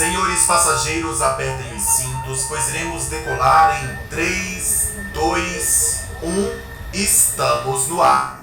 [0.00, 6.60] Senhores passageiros, apertem os cintos, pois iremos decolar em 3, 2, 1.
[6.94, 8.39] Estamos no ar.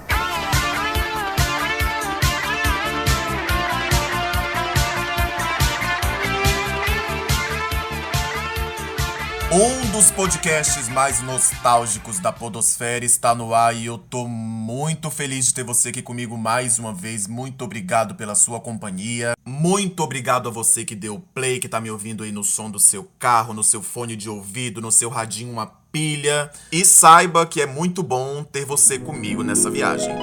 [9.50, 15.46] Um dos podcasts mais nostálgicos da Podosfera está no ar e eu tô muito feliz
[15.46, 17.26] de ter você aqui comigo mais uma vez.
[17.26, 19.32] Muito obrigado pela sua companhia.
[19.46, 22.78] Muito obrigado a você que deu play, que tá me ouvindo aí no som do
[22.78, 26.50] seu carro, no seu fone de ouvido, no seu radinho, uma pilha.
[26.70, 30.14] E saiba que é muito bom ter você comigo nessa viagem.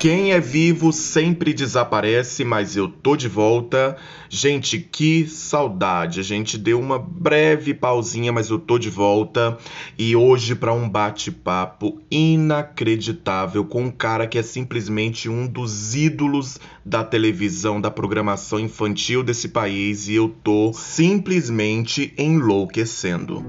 [0.00, 3.98] Quem é vivo sempre desaparece, mas eu tô de volta.
[4.30, 6.20] Gente, que saudade.
[6.20, 9.58] A gente deu uma breve pausinha, mas eu tô de volta.
[9.98, 16.58] E hoje para um bate-papo inacreditável com um cara que é simplesmente um dos ídolos
[16.82, 20.08] da televisão, da programação infantil desse país.
[20.08, 23.44] E eu tô simplesmente enlouquecendo.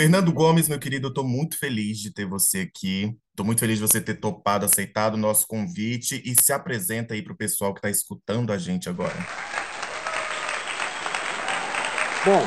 [0.00, 3.14] Fernando Gomes, meu querido, eu tô muito feliz de ter você aqui.
[3.28, 7.20] Estou muito feliz de você ter topado, aceitado o nosso convite e se apresenta aí
[7.20, 9.14] para o pessoal que está escutando a gente agora.
[12.24, 12.40] Bom,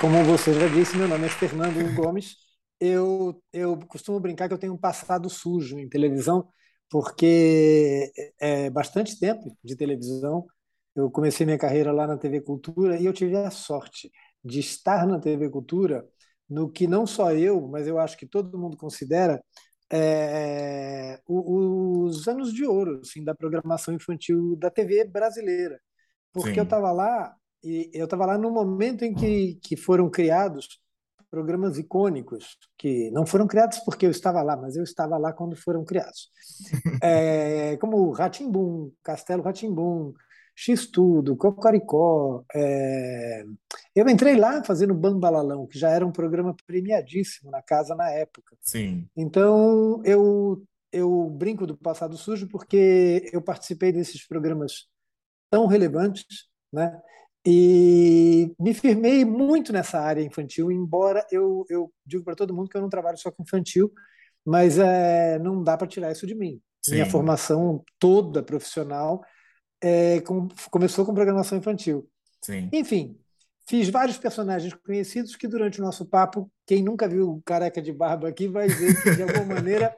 [0.00, 2.34] como você já disse, meu nome é Fernando Gomes.
[2.80, 6.48] Eu, eu costumo brincar que eu tenho um passado sujo em televisão,
[6.90, 8.10] porque
[8.40, 10.48] é bastante tempo de televisão.
[10.96, 14.10] Eu comecei minha carreira lá na TV Cultura e eu tive a sorte
[14.44, 16.04] de estar na TV Cultura
[16.48, 19.42] no que não só eu, mas eu acho que todo mundo considera
[19.90, 25.80] é, os anos de ouro assim, da programação infantil da TV brasileira.
[26.32, 26.58] Porque Sim.
[26.58, 30.80] eu estava lá, e eu estava lá no momento em que, que foram criados
[31.30, 35.56] programas icônicos, que não foram criados porque eu estava lá, mas eu estava lá quando
[35.56, 36.30] foram criados.
[37.02, 40.12] É, como Ratimbum, Castelo Ratimbum,
[40.60, 42.44] X-Tudo, Cocoricó.
[42.52, 43.44] É...
[43.94, 48.56] Eu entrei lá fazendo Bambalalão, que já era um programa premiadíssimo na casa na época.
[48.60, 49.06] Sim.
[49.16, 50.60] Então, eu,
[50.92, 54.88] eu brinco do passado sujo porque eu participei desses programas
[55.48, 57.00] tão relevantes, né?
[57.46, 62.76] E me firmei muito nessa área infantil, embora eu, eu digo para todo mundo que
[62.76, 63.92] eu não trabalho só com infantil,
[64.44, 66.60] mas é, não dá para tirar isso de mim.
[66.82, 66.94] Sim.
[66.94, 69.22] Minha formação toda profissional
[69.80, 72.08] é, com, começou com programação infantil.
[72.42, 72.68] Sim.
[72.72, 73.18] Enfim,
[73.68, 77.92] fiz vários personagens conhecidos que durante o nosso papo, quem nunca viu o careca de
[77.92, 79.96] barba aqui vai ver que de alguma maneira,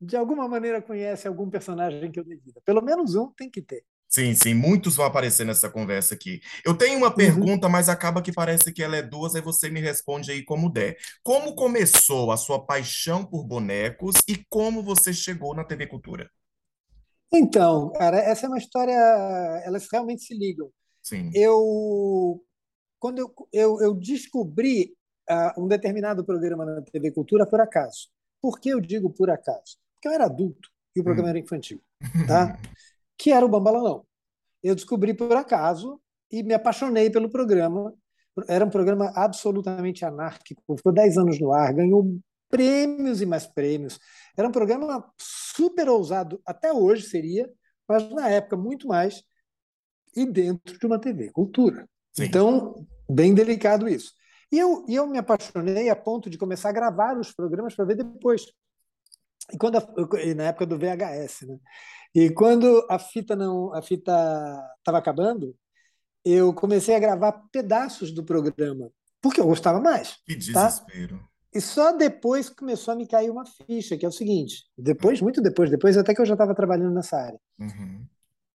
[0.00, 2.60] de alguma maneira conhece algum personagem que eu dei vida.
[2.64, 3.84] Pelo menos um tem que ter.
[4.08, 6.40] Sim, sim, muitos vão aparecer nessa conversa aqui.
[6.64, 7.14] Eu tenho uma uhum.
[7.14, 10.70] pergunta, mas acaba que parece que ela é duas, aí você me responde aí como
[10.70, 10.96] der.
[11.22, 16.30] Como começou a sua paixão por bonecos e como você chegou na TV Cultura?
[17.32, 18.94] Então, cara, essa é uma história,
[19.64, 20.70] elas realmente se ligam.
[21.02, 21.30] Sim.
[21.34, 22.42] Eu,
[22.98, 24.94] quando eu, eu, eu descobri
[25.30, 28.08] uh, um determinado programa na TV Cultura por acaso.
[28.40, 29.78] Por que eu digo por acaso?
[29.94, 31.30] Porque eu era adulto e o programa hum.
[31.30, 31.80] era infantil,
[32.26, 32.58] tá?
[33.18, 34.04] que era o Bambalalão.
[34.62, 36.00] Eu descobri por acaso
[36.30, 37.94] e me apaixonei pelo programa.
[38.48, 43.98] Era um programa absolutamente anárquico, ficou 10 anos no ar, ganhou prêmios e mais prêmios.
[44.36, 47.50] Era um programa super ousado, até hoje seria,
[47.88, 49.22] mas na época muito mais,
[50.14, 51.88] e dentro de uma TV, cultura.
[52.12, 52.24] Sim.
[52.24, 54.12] Então, bem delicado isso.
[54.50, 57.84] E eu, e eu me apaixonei a ponto de começar a gravar os programas para
[57.84, 58.42] ver depois.
[59.52, 61.58] E quando a, na época do VHS, né?
[62.14, 64.12] E quando a fita não, a fita
[64.78, 65.54] estava acabando,
[66.24, 68.90] eu comecei a gravar pedaços do programa,
[69.20, 70.16] porque eu gostava mais.
[70.24, 70.66] Que tá?
[70.66, 71.18] desespero.
[71.18, 71.35] Tá?
[71.56, 75.40] E só depois começou a me cair uma ficha, que é o seguinte: depois, muito
[75.40, 77.40] depois, depois até que eu já estava trabalhando nessa área.
[77.58, 78.04] Uhum.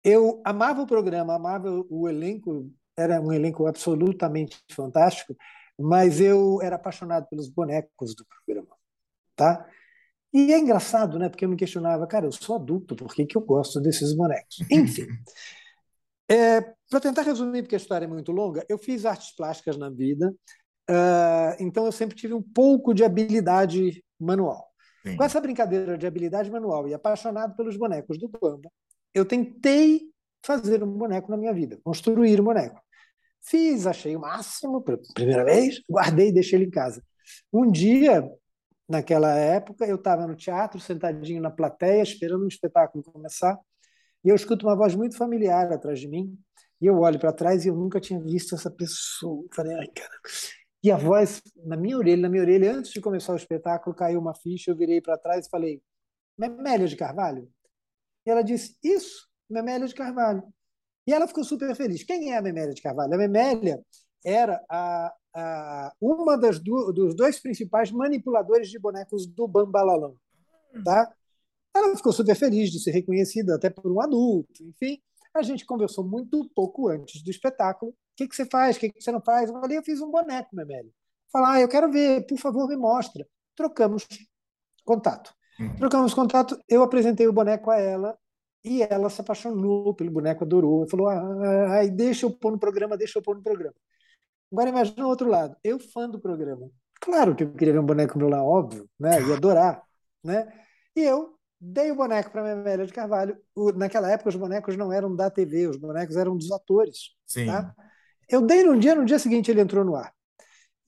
[0.04, 5.34] Eu amava o programa, amava o elenco, era um elenco absolutamente fantástico,
[5.78, 8.76] mas eu era apaixonado pelos bonecos do programa,
[9.34, 9.66] tá?
[10.30, 11.30] E é engraçado, né?
[11.30, 14.58] Porque eu me questionava, cara, eu sou adulto, por que, que eu gosto desses bonecos?
[14.70, 15.06] Enfim.
[16.28, 16.60] É,
[16.90, 20.34] Para tentar resumir, porque a história é muito longa, eu fiz artes plásticas na vida,
[20.90, 24.68] Uh, então eu sempre tive um pouco de habilidade manual.
[25.06, 25.16] Sim.
[25.16, 28.68] Com essa brincadeira de habilidade manual e apaixonado pelos bonecos do Bamba,
[29.14, 30.02] eu tentei
[30.44, 32.80] fazer um boneco na minha vida, construir um boneco.
[33.40, 37.02] Fiz, achei o máximo, pela primeira vez, guardei e deixei ele em casa.
[37.52, 38.28] Um dia,
[38.88, 43.56] naquela época, eu estava no teatro, sentadinho na plateia, esperando o espetáculo começar,
[44.24, 46.36] e eu escuto uma voz muito familiar atrás de mim,
[46.80, 49.46] e eu olho para trás e eu nunca tinha visto essa pessoa.
[49.54, 50.10] falei, ai, cara.
[50.82, 54.18] E a voz na minha orelha, na minha orelha, antes de começar o espetáculo, caiu
[54.18, 55.82] uma ficha, eu virei para trás e falei:
[56.38, 57.50] Memélia de Carvalho?
[58.26, 60.42] E ela disse: Isso, Memélia de Carvalho.
[61.06, 62.02] E ela ficou super feliz.
[62.02, 63.12] Quem é a Memélia de Carvalho?
[63.12, 63.82] A Memélia
[64.24, 70.16] era a, a, uma das do, dos dois principais manipuladores de bonecos do Bambalalão.
[70.84, 71.12] Tá?
[71.74, 75.00] Ela ficou super feliz de ser reconhecida até por um adulto, enfim.
[75.34, 77.94] A gente conversou muito pouco antes do espetáculo.
[78.20, 78.76] O que, que você faz?
[78.76, 79.48] O que, que você não faz?
[79.48, 80.92] Eu falei, eu fiz um boneco, Memélia.
[81.32, 83.26] Falar, ah, eu quero ver, por favor, me mostra.
[83.56, 84.06] Trocamos
[84.84, 85.32] contato.
[85.58, 85.76] Uhum.
[85.76, 88.18] Trocamos contato, eu apresentei o boneco a ela
[88.62, 90.86] e ela se apaixonou pelo boneco, adorou.
[90.86, 93.74] Falou, ah, ai, deixa eu pôr no programa, deixa eu pôr no programa.
[94.52, 96.68] Agora imagina o outro lado, eu fã do programa.
[97.00, 99.22] Claro que eu queria ver um boneco meu lá, óbvio, né?
[99.22, 99.82] Ia adorar,
[100.22, 100.46] né?
[100.94, 103.38] E eu dei o boneco para a Amélia de Carvalho.
[103.76, 107.14] Naquela época os bonecos não eram da TV, os bonecos eram dos atores.
[107.26, 107.46] Sim.
[107.46, 107.74] Tá?
[108.30, 110.12] Eu dei num dia, no dia seguinte ele entrou no ar.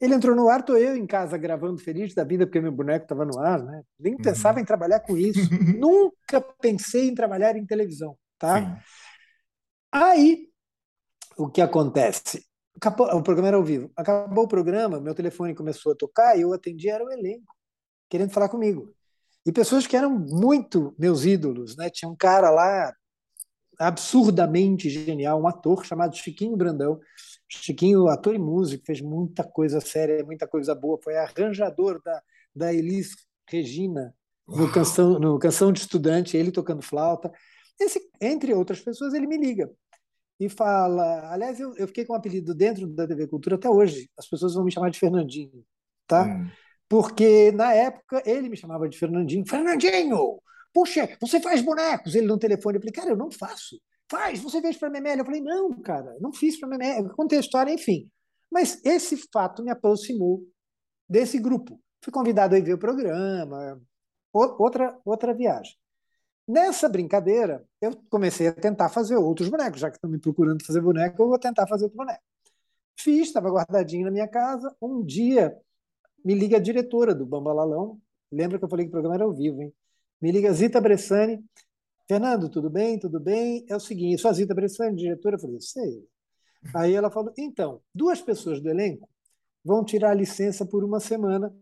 [0.00, 3.04] Ele entrou no ar, estou eu em casa gravando feliz da vida porque meu boneco
[3.04, 3.82] estava no ar, né?
[3.98, 4.22] Nem uhum.
[4.22, 5.40] pensava em trabalhar com isso.
[5.78, 8.60] Nunca pensei em trabalhar em televisão, tá?
[8.60, 8.76] Sim.
[9.92, 10.48] Aí,
[11.36, 12.44] o que acontece?
[12.76, 13.92] Acabou, o programa era ao vivo.
[13.96, 17.54] Acabou o programa, meu telefone começou a tocar e eu atendi, era o elenco,
[18.08, 18.92] querendo falar comigo.
[19.44, 21.90] E pessoas que eram muito meus ídolos, né?
[21.90, 22.92] Tinha um cara lá
[23.78, 27.00] absurdamente genial, um ator chamado Chiquinho Brandão.
[27.60, 30.98] Chiquinho, ator e músico, fez muita coisa séria, muita coisa boa.
[31.02, 32.22] Foi arranjador da,
[32.54, 33.14] da Elis
[33.48, 34.14] Regina
[34.46, 37.32] no canção, no canção de Estudante, ele tocando flauta.
[37.80, 39.70] Esse, entre outras pessoas, ele me liga
[40.38, 41.32] e fala.
[41.32, 44.10] Aliás, eu, eu fiquei com um apelido dentro da TV Cultura até hoje.
[44.18, 45.64] As pessoas vão me chamar de Fernandinho,
[46.06, 46.24] tá?
[46.24, 46.50] Hum.
[46.88, 49.46] Porque na época ele me chamava de Fernandinho.
[49.46, 50.40] Fernandinho,
[50.74, 52.14] Puxa, você faz bonecos?
[52.14, 53.78] Ele no telefone, eu falei, cara, eu não faço.
[54.12, 55.22] Faz, você fez para Memélia.
[55.22, 57.08] Eu falei, não, cara, não fiz para Memélia.
[57.16, 58.10] Contei a história, enfim.
[58.50, 60.46] Mas esse fato me aproximou
[61.08, 61.80] desse grupo.
[62.04, 63.80] Fui convidado a ir ver o programa,
[64.30, 65.74] outra, outra viagem.
[66.46, 69.80] Nessa brincadeira, eu comecei a tentar fazer outros bonecos.
[69.80, 72.20] Já que estão me procurando fazer boneco, eu vou tentar fazer outro boneco.
[73.00, 74.76] Fiz, estava guardadinho na minha casa.
[74.82, 75.56] Um dia,
[76.22, 77.98] me liga a diretora do Bambalalão.
[78.30, 79.72] Lembra que eu falei que o programa era ao vivo, hein?
[80.20, 81.42] Me liga Zita Bressani.
[82.08, 82.98] Fernando, tudo bem?
[82.98, 83.64] Tudo bem?
[83.68, 85.36] É o seguinte, sou a Zita Bressani, diretora.
[85.36, 86.06] Eu falei, sei.
[86.74, 89.08] Aí ela falou, então, duas pessoas do elenco
[89.64, 91.54] vão tirar a licença por uma semana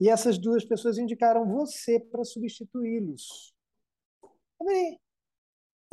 [0.00, 3.54] e essas duas pessoas indicaram você para substituí-los.
[4.22, 4.98] Eu falei,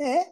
[0.00, 0.24] é?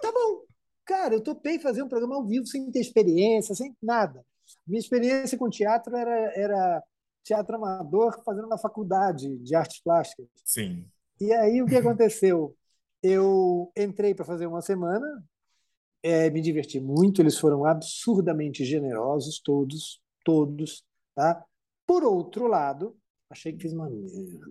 [0.00, 0.44] Tá bom.
[0.84, 4.24] Cara, eu topei fazer um programa ao vivo sem ter experiência, sem nada.
[4.66, 6.82] Minha experiência com teatro era, era
[7.22, 10.26] teatro amador fazendo na faculdade de artes plásticas.
[10.44, 10.86] Sim.
[11.18, 12.54] E aí o que aconteceu?
[13.06, 15.06] Eu entrei para fazer uma semana,
[16.02, 20.82] é, me diverti muito, eles foram absurdamente generosos, todos, todos.
[21.14, 21.44] Tá?
[21.86, 22.96] Por outro lado,
[23.28, 24.46] achei que fiz uma merda.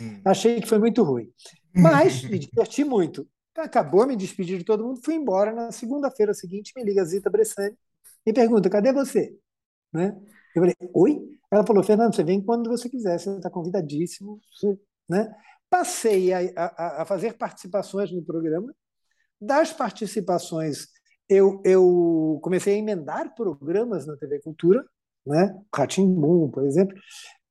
[0.00, 0.20] Hum.
[0.24, 1.32] Achei que foi muito ruim.
[1.74, 3.26] Mas me diverti muito.
[3.56, 5.52] Acabou, me despedi de todo mundo, fui embora.
[5.52, 7.76] Na segunda-feira seguinte, me liga a Zita Bressani
[8.24, 9.36] e pergunta: cadê você?
[9.92, 10.16] Né?
[10.54, 11.28] Eu falei: oi?
[11.50, 14.40] Ela falou: Fernando, você vem quando você quiser, você está convidadíssimo.
[14.54, 14.78] Você,
[15.08, 15.34] né?
[15.70, 18.74] Passei a, a, a, fazer participações no programa.
[19.40, 20.88] Das participações,
[21.28, 24.84] eu, eu comecei a emendar programas na TV Cultura,
[25.24, 25.56] né?
[25.74, 26.98] Ratimbu, por exemplo.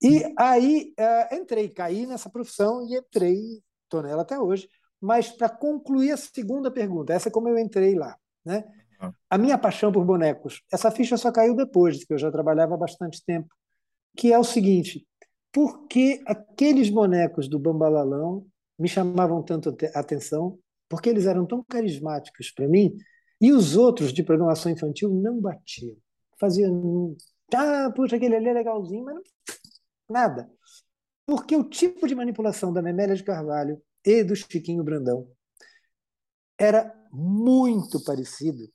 [0.02, 3.40] E aí uh, entrei, caí nessa profissão e entrei,
[3.84, 4.68] estou nela até hoje.
[5.02, 8.18] Mas para concluir a segunda pergunta, essa é como eu entrei lá.
[8.46, 8.66] Né?
[9.30, 12.78] A minha paixão por bonecos, essa ficha só caiu depois, que eu já trabalhava há
[12.78, 13.48] bastante tempo,
[14.18, 15.08] que é o seguinte:
[15.52, 18.46] por que aqueles bonecos do Bambalalão
[18.78, 20.60] me chamavam tanto atenção?
[20.88, 22.96] Porque eles eram tão carismáticos para mim
[23.42, 25.96] e os outros de programação infantil não batiam.
[26.40, 27.16] Faziam.
[27.54, 29.24] Ah, puxa, aquele ali é legalzinho, mas não,
[30.10, 30.50] nada.
[31.26, 35.28] Porque o tipo de manipulação da Memélia de Carvalho e do Chiquinho Brandão
[36.58, 38.70] era muito parecido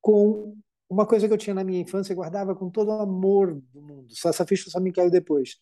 [0.00, 0.56] com
[0.88, 3.80] uma coisa que eu tinha na minha infância e guardava com todo o amor do
[3.80, 4.08] mundo.
[4.24, 5.56] Essa ficha só me caiu depois.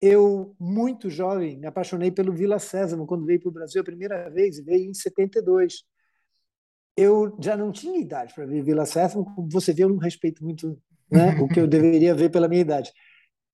[0.00, 4.30] Eu, muito jovem, me apaixonei pelo Vila Sésamo quando veio para o Brasil a primeira
[4.30, 5.82] vez, veio em 72.
[6.96, 10.44] Eu já não tinha idade para ver Vila Sésamo, como você vê, eu não respeito
[10.44, 12.92] muito né, o que eu deveria ver pela minha idade.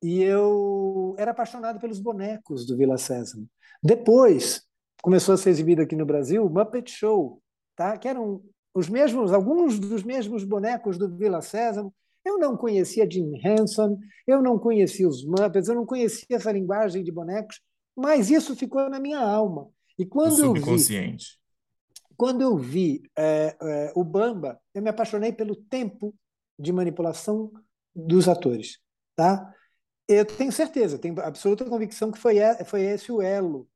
[0.02, 3.48] E eu era apaixonado pelos bonecos do Vila Sésamo.
[3.82, 4.62] Depois,
[5.02, 7.42] começou a ser exibido aqui no Brasil o Muppet Show,
[7.74, 7.96] tá?
[7.96, 8.42] que eram
[8.74, 11.94] os mesmos, alguns dos mesmos bonecos do Vila Sésamo.
[12.24, 17.04] Eu não conhecia Jim Henson, eu não conhecia os Muppets, eu não conhecia essa linguagem
[17.04, 17.60] de bonecos,
[17.94, 19.68] mas isso ficou na minha alma.
[19.98, 21.38] E quando o subconsciente.
[21.38, 26.14] eu vi, quando eu vi é, é, o Bamba, eu me apaixonei pelo tempo
[26.58, 27.52] de manipulação
[27.94, 28.78] dos atores,
[29.14, 29.52] tá?
[30.06, 33.68] Eu tenho certeza, tenho absoluta convicção que foi, foi esse o elo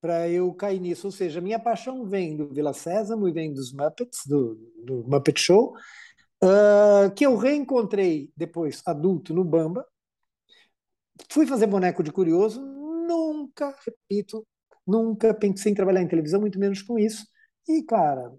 [0.00, 1.08] para eu cair nisso.
[1.08, 5.38] Ou seja, minha paixão vem do Vila Sésamo e vem dos Muppets, do, do Muppet
[5.38, 5.74] Show,
[6.42, 9.86] uh, que eu reencontrei depois, adulto, no Bamba.
[11.30, 14.46] Fui fazer boneco de curioso, nunca, repito,
[14.86, 17.26] nunca pensei em trabalhar em televisão, muito menos com isso.
[17.68, 18.32] E, cara,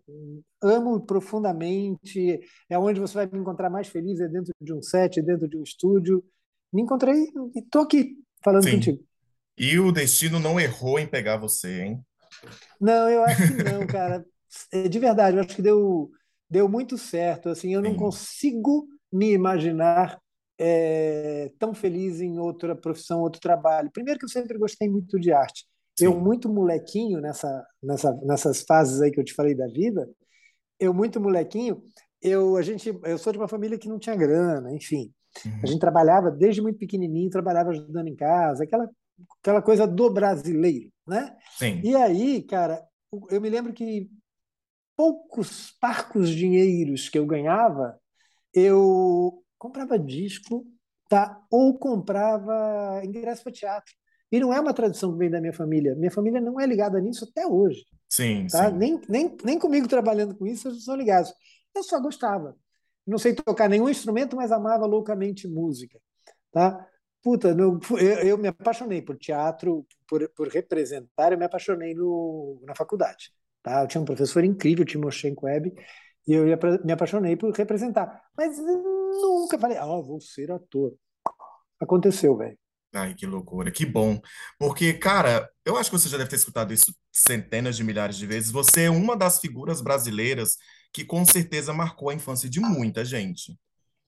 [0.61, 2.39] amo profundamente.
[2.69, 5.57] É onde você vai me encontrar mais feliz, é dentro de um set, dentro de
[5.57, 6.23] um estúdio.
[6.71, 8.75] Me encontrei e estou aqui falando Sim.
[8.75, 9.03] contigo.
[9.57, 12.05] E o destino não errou em pegar você, hein?
[12.79, 14.25] Não, eu acho que não, cara.
[14.71, 16.09] É, de verdade, eu acho que deu,
[16.49, 17.49] deu muito certo.
[17.49, 17.97] Assim, eu não Sim.
[17.97, 20.19] consigo me imaginar
[20.59, 23.91] é, tão feliz em outra profissão, outro trabalho.
[23.91, 25.65] Primeiro que eu sempre gostei muito de arte.
[25.97, 26.05] Sim.
[26.05, 30.07] Eu, muito molequinho, nessa, nessa, nessas fases aí que eu te falei da vida,
[30.79, 31.81] eu, muito molequinho,
[32.21, 35.11] eu, a gente, eu sou de uma família que não tinha grana, enfim.
[35.45, 35.59] Uhum.
[35.63, 38.89] A gente trabalhava desde muito pequenininho, trabalhava ajudando em casa, aquela,
[39.41, 41.35] aquela coisa do brasileiro, né?
[41.57, 41.81] Sim.
[41.83, 42.83] E aí, cara,
[43.29, 44.09] eu me lembro que
[44.97, 47.97] poucos parcos dinheiros que eu ganhava,
[48.51, 50.65] eu comprava disco,
[51.07, 51.39] tá?
[51.51, 53.93] Ou comprava ingresso para teatro.
[54.31, 55.95] E não é uma tradição que vem da minha família.
[55.95, 57.85] Minha família não é ligada nisso até hoje.
[58.09, 58.69] Sim, tá?
[58.69, 58.77] sim.
[58.77, 61.31] Nem, nem, nem comigo trabalhando com isso, eles são ligados.
[61.73, 62.55] Eu só gostava.
[63.05, 65.97] Não sei tocar nenhum instrumento, mas amava loucamente música.
[66.51, 66.85] Tá?
[67.23, 67.79] Puta, eu,
[68.23, 73.31] eu, me apaixonei por teatro, por, por representar, eu me apaixonei no, na faculdade.
[73.67, 73.81] Tá?
[73.81, 75.73] Eu tinha um professor incrível, Timoshenko Web,
[76.25, 76.45] e eu
[76.85, 78.21] me apaixonei por representar.
[78.35, 80.93] Mas nunca falei, ah, vou ser ator.
[81.77, 82.57] Aconteceu, velho.
[82.93, 84.21] Ai, que loucura, que bom.
[84.57, 88.25] Porque, cara, eu acho que você já deve ter escutado isso centenas de milhares de
[88.25, 88.51] vezes.
[88.51, 90.55] Você é uma das figuras brasileiras
[90.93, 93.59] que com certeza marcou a infância de muita gente.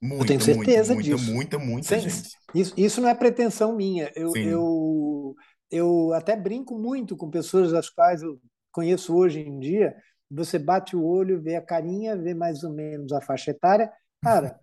[0.02, 1.32] Muita, eu tenho certeza muita, disso.
[1.32, 2.30] muita, muita, muita gente.
[2.56, 4.10] Isso, isso não é pretensão minha.
[4.16, 5.36] Eu, eu,
[5.70, 8.40] eu até brinco muito com pessoas das quais eu
[8.72, 9.96] conheço hoje em dia.
[10.32, 13.92] Você bate o olho, vê a carinha, vê mais ou menos a faixa etária.
[14.22, 14.60] Cara,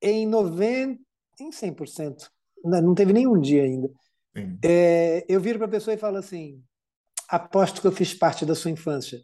[0.00, 0.98] em 90%,
[1.40, 2.28] em 100%,
[2.64, 3.90] não teve nenhum dia ainda.
[4.62, 6.62] É, eu viro para a pessoa e falo assim:
[7.28, 9.20] aposto que eu fiz parte da sua infância.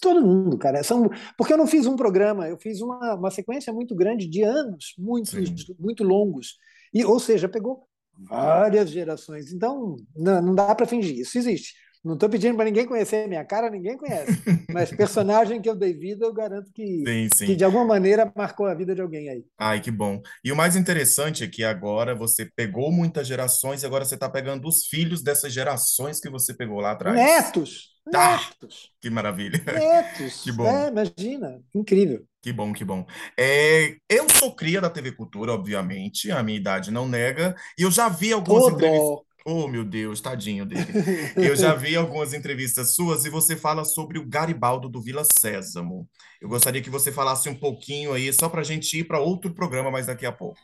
[0.00, 0.82] Todo mundo, cara.
[0.82, 4.42] São, porque eu não fiz um programa, eu fiz uma, uma sequência muito grande de
[4.42, 5.30] anos, muito,
[5.78, 6.56] muito longos.
[6.92, 7.86] E, ou seja, pegou
[8.18, 9.52] várias gerações.
[9.52, 11.18] Então, não, não dá para fingir.
[11.18, 11.74] Isso existe.
[12.04, 14.42] Não estou pedindo para ninguém conhecer minha cara, ninguém conhece.
[14.72, 17.46] Mas personagem que eu dei vida, eu garanto que, sim, sim.
[17.46, 19.44] que de alguma maneira marcou a vida de alguém aí.
[19.56, 20.20] Ai, que bom.
[20.44, 24.28] E o mais interessante é que agora você pegou muitas gerações e agora você está
[24.28, 27.16] pegando os filhos dessas gerações que você pegou lá atrás.
[27.16, 27.92] Netos!
[28.12, 28.90] Ah, Netos!
[29.00, 29.62] Que maravilha.
[29.64, 30.42] Netos!
[30.42, 30.66] que bom.
[30.66, 31.60] É, imagina.
[31.72, 32.24] Incrível.
[32.42, 33.06] Que bom, que bom.
[33.38, 37.90] É, eu sou cria da TV Cultura, obviamente, a minha idade não nega, e eu
[37.92, 38.74] já vi algumas Todo.
[38.74, 39.31] entrevistas.
[39.44, 40.86] Oh, meu Deus, tadinho dele.
[41.36, 46.08] Eu já vi algumas entrevistas suas e você fala sobre o Garibaldo do Vila Sésamo.
[46.40, 49.52] Eu gostaria que você falasse um pouquinho aí, só para a gente ir para outro
[49.52, 50.60] programa mais daqui a pouco.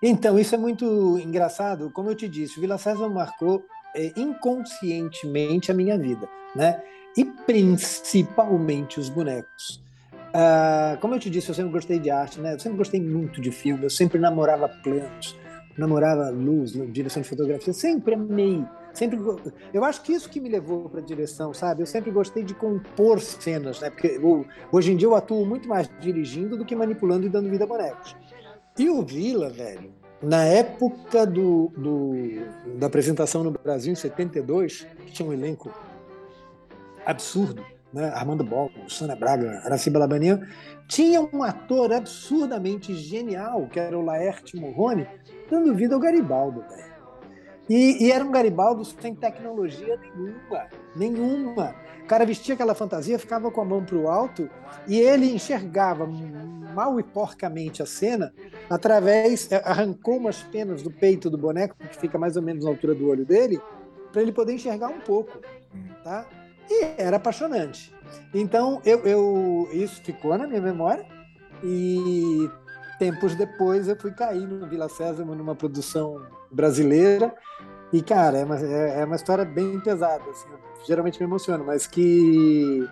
[0.00, 1.90] Então, isso é muito engraçado.
[1.90, 3.64] Como eu te disse, o Vila Sésamo marcou
[3.96, 6.82] é, inconscientemente a minha vida, né?
[7.16, 9.82] E principalmente os bonecos.
[10.32, 12.54] Ah, como eu te disse, eu sempre gostei de arte, né?
[12.54, 15.36] Eu sempre gostei muito de filme, eu sempre namorava planos
[15.76, 18.64] namorava luz, direção de fotografia, sempre amei.
[18.92, 19.18] Sempre,
[19.72, 21.82] eu acho que isso que me levou para direção, sabe?
[21.82, 23.90] Eu sempre gostei de compor cenas, né?
[23.90, 27.50] Porque eu, hoje em dia eu atuo muito mais dirigindo do que manipulando e dando
[27.50, 28.14] vida a bonecos.
[28.78, 32.12] E o Vila, velho, na época do, do,
[32.78, 35.72] da apresentação no Brasil, em 72, que tinha um elenco
[37.04, 38.10] absurdo, né?
[38.14, 40.40] Armando Bol, Sônia Braga, Araciba Labanian,
[40.88, 45.06] tinha um ator absurdamente genial, que era o Laerte Morrone,
[45.50, 46.94] dando vida ao Garibaldo, velho.
[47.68, 51.74] E, e, era um Garibaldo sem tecnologia nenhuma, nenhuma.
[52.02, 54.50] O cara vestia aquela fantasia, ficava com a mão para o alto
[54.86, 56.06] e ele enxergava
[56.74, 58.34] mal e porcamente a cena
[58.68, 62.70] através, é, arrancou umas penas do peito do boneco, que fica mais ou menos na
[62.70, 63.58] altura do olho dele,
[64.12, 65.38] para ele poder enxergar um pouco,
[66.02, 66.26] tá?
[66.68, 67.94] E era apaixonante.
[68.34, 71.06] Então, eu, eu, isso ficou na minha memória
[71.62, 72.48] e
[72.98, 76.20] tempos depois eu fui cair no Vila Sésamo numa produção
[76.50, 77.34] brasileira.
[77.92, 80.48] E cara é uma, é, é uma história bem pesada assim,
[80.86, 82.88] geralmente me emociono mas que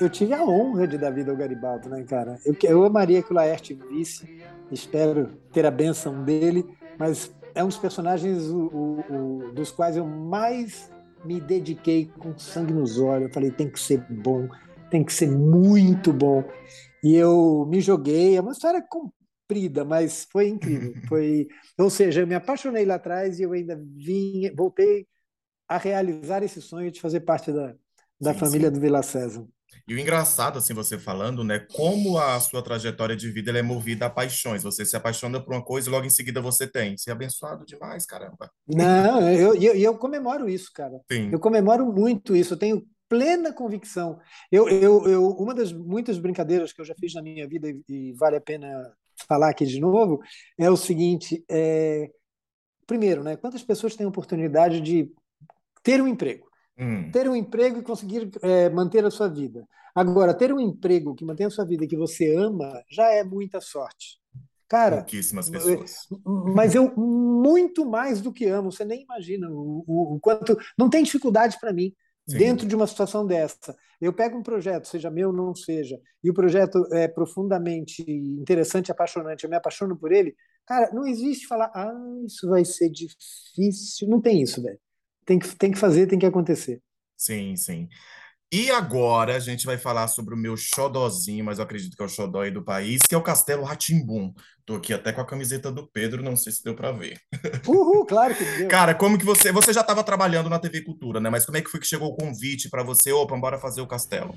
[0.00, 2.38] eu tive a honra de dar vida ao Garibaldo né cara?
[2.44, 4.40] Eu, eu amaria que o Laerte visse
[4.70, 6.64] espero ter a benção dele
[6.96, 9.14] mas é um dos personagens o, o,
[9.48, 10.88] o, dos quais eu mais
[11.24, 13.26] me dediquei com sangue nos olhos.
[13.26, 14.48] Eu falei tem que ser bom
[14.90, 16.44] tem que ser muito bom.
[17.02, 18.36] E eu me joguei.
[18.36, 18.82] É uma história
[19.48, 20.92] comprida, mas foi incrível.
[21.08, 25.06] Foi, ou seja, eu me apaixonei lá atrás e eu ainda vim, voltei
[25.66, 27.74] a realizar esse sonho de fazer parte da,
[28.20, 28.74] da Sim, família sim.
[28.74, 29.46] do Vila César.
[29.86, 34.06] E o engraçado, assim, você falando, né, como a sua trajetória de vida é movida
[34.06, 34.62] a paixões.
[34.62, 36.96] Você se apaixona por uma coisa e logo em seguida você tem.
[36.96, 38.50] Você é abençoado demais, caramba.
[38.66, 41.00] Não, eu, eu, eu comemoro isso, cara.
[41.10, 41.38] Eu Sim.
[41.38, 42.54] comemoro muito isso.
[42.54, 44.18] Eu tenho plena convicção.
[44.52, 47.82] Eu, eu, eu, uma das muitas brincadeiras que eu já fiz na minha vida e,
[47.88, 48.92] e vale a pena
[49.26, 50.20] falar aqui de novo
[50.58, 52.10] é o seguinte: é,
[52.86, 55.10] primeiro, né, quantas pessoas têm a oportunidade de
[55.82, 56.46] ter um emprego?
[56.78, 59.66] Hum, ter um emprego e conseguir é, manter a sua vida.
[59.94, 63.24] Agora, ter um emprego que mantém a sua vida e que você ama já é
[63.24, 64.20] muita sorte.
[64.68, 66.06] Cara, pouquíssimas pessoas.
[66.54, 70.56] mas eu muito mais do que amo, você nem imagina o, o, o quanto.
[70.78, 71.92] Não tem dificuldade para mim
[72.28, 73.76] Sim, dentro de uma situação dessa.
[74.00, 78.92] Eu pego um projeto, seja meu ou não seja, e o projeto é profundamente interessante,
[78.92, 80.36] apaixonante, eu me apaixono por ele.
[80.66, 81.92] Cara, não existe falar, ah,
[82.26, 84.08] isso vai ser difícil.
[84.08, 84.78] Não tem isso, velho.
[85.24, 86.82] Tem que, tem que fazer, tem que acontecer.
[87.16, 87.88] sim, sim.
[88.50, 92.06] E agora a gente vai falar sobre o meu xodozinho, mas eu acredito que é
[92.06, 93.76] o xodó aí do país, que é o Castelo rá
[94.64, 97.20] Tô aqui até com a camiseta do Pedro, não sei se deu para ver.
[97.66, 98.68] Uhul, claro que deu.
[98.68, 101.28] Cara, como que você, você já estava trabalhando na TV Cultura, né?
[101.28, 103.86] Mas como é que foi que chegou o convite para você, opa, bora fazer o
[103.86, 104.34] Castelo?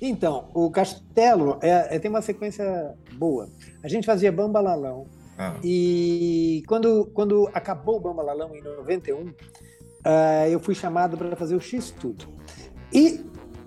[0.00, 3.48] Então, o Castelo é, é, tem uma sequência boa.
[3.82, 5.06] A gente fazia Bambalalão,
[5.38, 9.34] Ah, e quando, quando acabou o Bambalalão em 91, uh,
[10.50, 12.41] eu fui chamado para fazer o X-Tudo.
[12.92, 13.24] E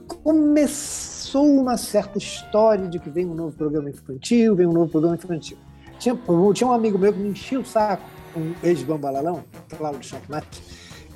[0.07, 5.15] começou uma certa história de que vem um novo programa infantil, vem um novo programa
[5.15, 5.57] infantil.
[5.97, 6.17] Tinha,
[6.53, 8.03] tinha um amigo meu que me enchia o saco,
[8.35, 9.43] um ex-bambalalão,
[9.77, 10.45] Cláudio Chapmat,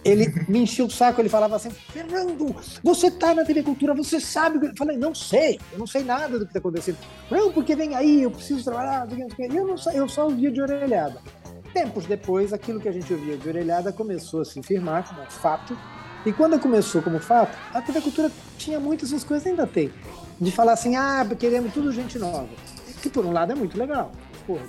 [0.04, 4.20] ele me enchia o saco, ele falava assim, Fernando, você está na TV Cultura, você
[4.20, 4.66] sabe...
[4.66, 6.98] Eu falei, não sei, eu não sei nada do que está acontecendo.
[7.30, 11.22] Não, porque vem aí, eu preciso trabalhar, eu, não, eu só ouvia de orelhada.
[11.74, 15.30] Tempos depois, aquilo que a gente ouvia de orelhada começou a se firmar como um
[15.30, 15.78] fato,
[16.26, 19.92] e quando começou como fato, a TV Cultura tinha muitas essas coisas, ainda tem,
[20.40, 22.50] de falar assim, ah, queremos tudo gente nova.
[23.02, 24.12] Que por um lado é muito legal.
[24.46, 24.65] Porra,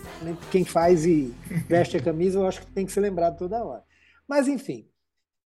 [0.51, 1.35] quem faz e
[1.67, 3.83] veste a camisa, eu acho que tem que ser lembrado toda hora.
[4.29, 4.89] Mas, enfim,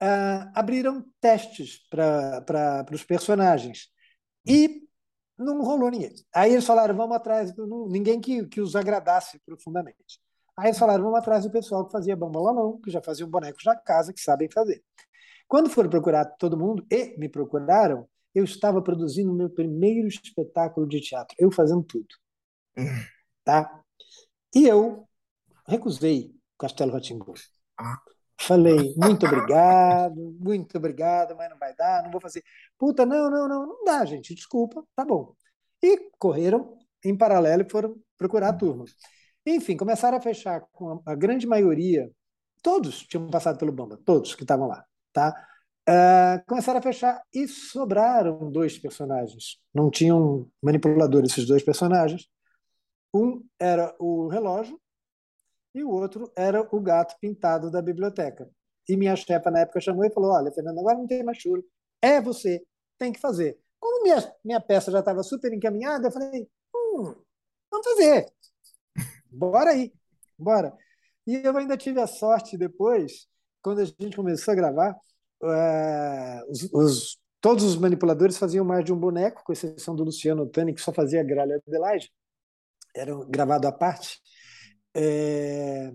[0.03, 3.89] uh, abriram testes para os personagens.
[4.45, 4.83] E
[5.39, 6.15] não rolou ninguém.
[6.35, 7.53] Aí eles falaram, vamos atrás,
[7.89, 10.21] ninguém que, que os agradasse profundamente.
[10.57, 13.77] Aí eles falaram, vamos atrás do pessoal que fazia bambalalão, que já faziam bonecos na
[13.77, 14.83] casa, que sabem fazer.
[15.47, 20.89] Quando foram procurar todo mundo, e me procuraram, eu estava produzindo o meu primeiro espetáculo
[20.89, 22.07] de teatro, eu fazendo tudo.
[23.45, 23.83] Tá?
[24.55, 25.07] E eu
[25.69, 27.35] recusei o Castelo Ratimbu.
[27.79, 27.99] ah,
[28.41, 32.43] Falei, muito obrigado, muito obrigado, mas não vai dar, não vou fazer.
[32.79, 35.35] Puta, não, não, não, não dá, gente, desculpa, tá bom.
[35.83, 38.85] E correram em paralelo e foram procurar a turma.
[39.47, 42.11] Enfim, começaram a fechar com a, a grande maioria,
[42.63, 45.35] todos tinham passado pelo Bamba, todos que estavam lá, tá?
[45.89, 49.59] Uh, começaram a fechar e sobraram dois personagens.
[49.73, 52.27] Não tinham manipulador esses dois personagens.
[53.15, 54.81] Um era o relógio
[55.75, 58.51] e o outro era o gato pintado da biblioteca.
[58.89, 61.65] E minha chefa na época chamou e falou: Olha, Fernando, agora não tem mais choro,
[62.03, 62.63] é você,
[62.99, 63.59] tem que fazer.
[63.81, 67.15] Como minha, minha peça já estava super encaminhada, eu falei: hum,
[67.71, 68.27] Vamos fazer,
[69.31, 69.93] bora aí,
[70.39, 70.77] bora.
[71.27, 73.27] E eu ainda tive a sorte depois,
[73.65, 74.95] quando a gente começou a gravar,
[75.43, 80.47] uh, os, os, todos os manipuladores faziam mais de um boneco, com exceção do Luciano
[80.47, 82.13] Tani, que só fazia Gralha Adelaide,
[82.95, 84.21] era gravado à parte.
[84.95, 85.91] É,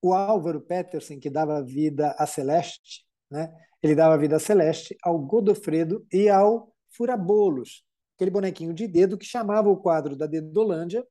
[0.00, 3.54] o Álvaro Peterson, que dava vida a Celeste, né?
[3.82, 7.84] ele dava vida a Celeste, ao Godofredo e ao Furabolos,
[8.16, 11.06] aquele bonequinho de dedo que chamava o quadro da Dedolândia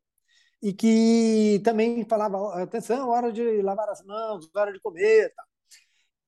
[0.62, 5.32] e que também falava, atenção, hora de lavar as mãos, hora de comer.
[5.36, 5.51] Tá.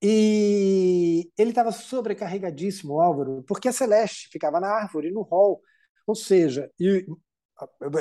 [0.06, 5.62] E ele estava sobrecarregadíssimo, Álvaro, porque a Celeste ficava na árvore, no hall,
[6.06, 7.06] ou seja, e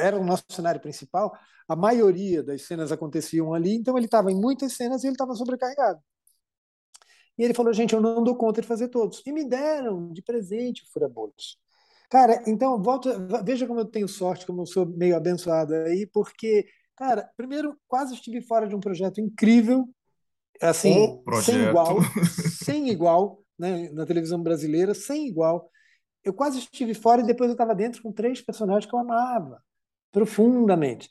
[0.02, 1.34] era o nosso cenário principal,
[1.66, 5.34] a maioria das cenas aconteciam ali, então ele estava em muitas cenas e ele estava
[5.34, 6.02] sobrecarregado.
[7.38, 9.22] E ele falou, gente, eu não dou conta de fazer todos.
[9.26, 11.58] E me deram de presente o furabolos.
[12.10, 16.68] Cara, então, volta, veja como eu tenho sorte, como eu sou meio abençoado aí, porque,
[16.98, 19.88] cara, primeiro, quase estive fora de um projeto incrível,
[20.70, 21.98] assim, sem igual,
[22.64, 25.70] sem igual, né, na televisão brasileira, sem igual.
[26.24, 29.62] Eu quase estive fora e depois eu estava dentro com três personagens que eu amava
[30.12, 31.10] profundamente.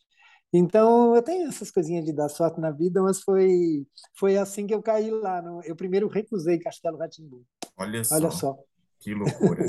[0.55, 4.75] Então, eu tenho essas coisinhas de dar sorte na vida, mas foi, foi assim que
[4.75, 5.41] eu caí lá.
[5.41, 7.43] No, eu primeiro recusei Castelo Ratimbu.
[7.77, 8.15] Olha só.
[8.15, 8.57] Olha só.
[9.01, 9.65] Que loucura.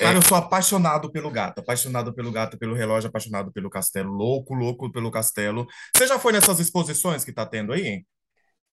[0.00, 4.54] Cara, eu sou apaixonado pelo gato, apaixonado pelo gato, pelo relógio, apaixonado pelo castelo, louco,
[4.54, 5.66] louco pelo castelo.
[5.96, 8.04] Você já foi nessas exposições que tá tendo aí?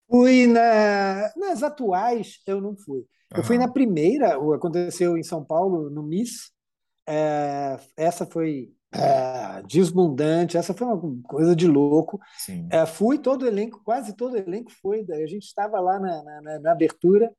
[0.09, 3.05] Fui na, nas atuais, eu não fui.
[3.35, 6.51] Eu fui na primeira, aconteceu em São Paulo, no MIS.
[7.07, 12.19] É, essa foi é, desbundante, essa foi uma coisa de louco.
[12.71, 15.05] É, fui todo o elenco, quase todo o elenco foi.
[15.11, 17.31] A gente estava lá na, na, na abertura.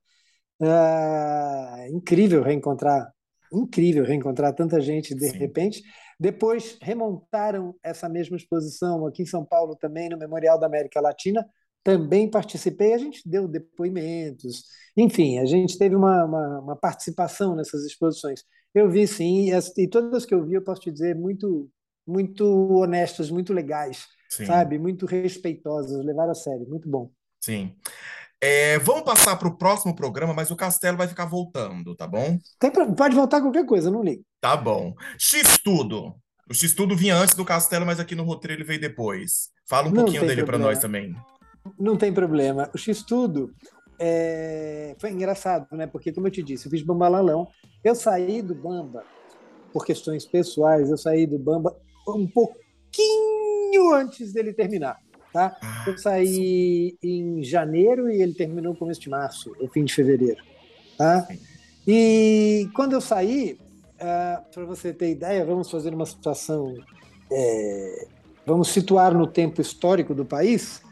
[0.62, 3.12] É, incrível reencontrar,
[3.52, 5.38] incrível reencontrar tanta gente de Sim.
[5.38, 5.83] repente.
[6.20, 11.44] Depois remontaram essa mesma exposição aqui em São Paulo também no Memorial da América Latina
[11.82, 14.64] também participei, a gente deu depoimentos,
[14.96, 18.42] enfim, a gente teve uma, uma, uma participação nessas exposições.
[18.74, 21.68] Eu vi sim, e, as, e, todas que eu vi, eu posso te dizer, muito,
[22.06, 24.46] muito honestas, muito legais, sim.
[24.46, 24.78] sabe?
[24.78, 27.10] Muito respeitosas, levaram a sério, muito bom.
[27.40, 27.74] Sim.
[28.42, 32.38] É, vamos passar para o próximo programa, mas o Castelo vai ficar voltando, tá bom?
[32.58, 34.24] Tem, pode voltar qualquer coisa, não ligo.
[34.40, 34.94] Tá bom.
[35.18, 36.14] X-Tudo.
[36.48, 39.50] O X-Tudo vinha antes do Castelo, mas aqui no roteiro ele veio depois.
[39.68, 41.14] Fala um não pouquinho dele para nós também.
[41.79, 42.70] Não tem problema.
[42.75, 43.53] O X-Tudo
[43.99, 44.94] é...
[44.99, 45.87] foi engraçado, né?
[45.87, 47.49] Porque, como eu te disse, eu fiz Bambalalão.
[47.83, 49.05] Eu saí do Bamba
[49.73, 51.77] por questões pessoais, eu saí do Bamba
[52.09, 54.99] um pouquinho antes dele terminar.
[55.33, 55.57] Tá?
[55.62, 59.94] Ah, eu saí em janeiro e ele terminou no começo de março, o fim de
[59.94, 60.42] fevereiro.
[60.99, 61.29] Tá?
[61.87, 63.59] E quando eu saí, uh,
[64.01, 66.75] ah, para você ter ideia, vamos fazer uma situação,
[67.31, 68.09] é,
[68.44, 70.83] vamos situar no tempo histórico do país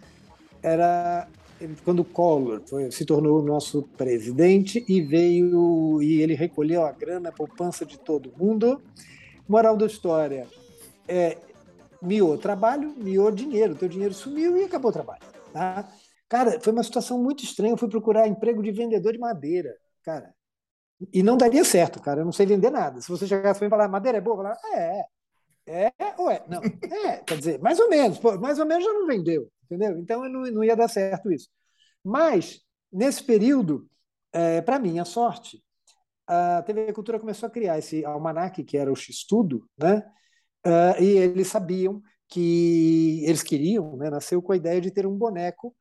[0.62, 1.29] era
[1.85, 7.31] quando Collor foi, se tornou o nosso presidente e veio e ele recolheu a grana,
[7.31, 8.81] a poupança de todo mundo.
[9.49, 10.47] Moral da história,
[11.09, 11.37] é,
[12.01, 15.23] miou trabalho, miou dinheiro, teu dinheiro sumiu e acabou o trabalho.
[15.53, 15.88] Tá?
[16.29, 17.73] Cara, foi uma situação muito estranha.
[17.73, 20.33] Eu fui procurar emprego de vendedor de madeira, cara.
[21.12, 22.21] E não daria certo, cara.
[22.21, 23.01] Eu não sei vender nada.
[23.01, 25.07] Se você chegasse e falar, madeira é boa, eu falar, é,
[25.66, 26.44] é ou é?
[26.47, 29.99] Não, é, quer dizer, mais ou menos, pô, mais ou menos já não vendeu entendeu?
[29.99, 31.49] Então não, não ia dar certo isso.
[32.05, 32.61] Mas,
[32.93, 33.89] nesse período,
[34.33, 35.63] é, para minha sorte,
[36.27, 40.05] a TV Cultura começou a criar esse almanac, que era o X-Tudo, né?
[40.67, 45.17] Uh, e eles sabiam que eles queriam, né, nasceu com a ideia de ter um
[45.17, 45.75] boneco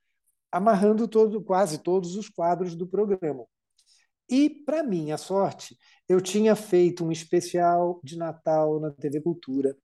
[0.51, 3.45] amarrando todo, quase todos os quadros do programa.
[4.29, 9.75] E, para minha sorte, eu tinha feito um especial de Natal na TV Cultura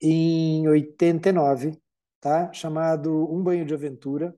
[0.00, 1.78] em 89,
[2.22, 2.52] tá?
[2.52, 4.34] chamado Um Banho de Aventura.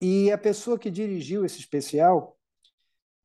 [0.00, 2.38] E a pessoa que dirigiu esse especial,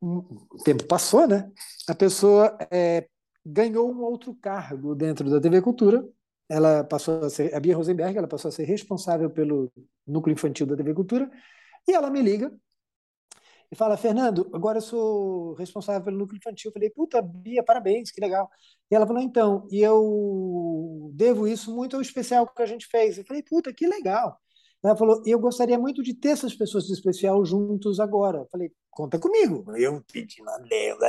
[0.02, 1.52] o tempo passou, né?
[1.88, 3.08] A pessoa é,
[3.46, 6.08] ganhou um outro cargo dentro da TV Cultura.
[6.50, 9.72] Ela passou a ser, a Bia Rosenberg, ela passou a ser responsável pelo
[10.08, 11.30] núcleo infantil da TV Cultura.
[11.88, 12.52] E ela me liga
[13.72, 16.70] e fala: Fernando, agora eu sou responsável pelo núcleo infantil.
[16.70, 18.50] Eu falei: Puta, Bia, parabéns, que legal.
[18.90, 23.18] E ela falou: Então, e eu devo isso muito ao especial que a gente fez.
[23.18, 24.38] Eu falei: Puta, que legal.
[24.84, 28.40] Ela falou: Eu gostaria muito de ter essas pessoas do especial juntos agora.
[28.40, 29.64] Eu falei: Conta comigo.
[29.78, 31.00] Eu pedi Deus,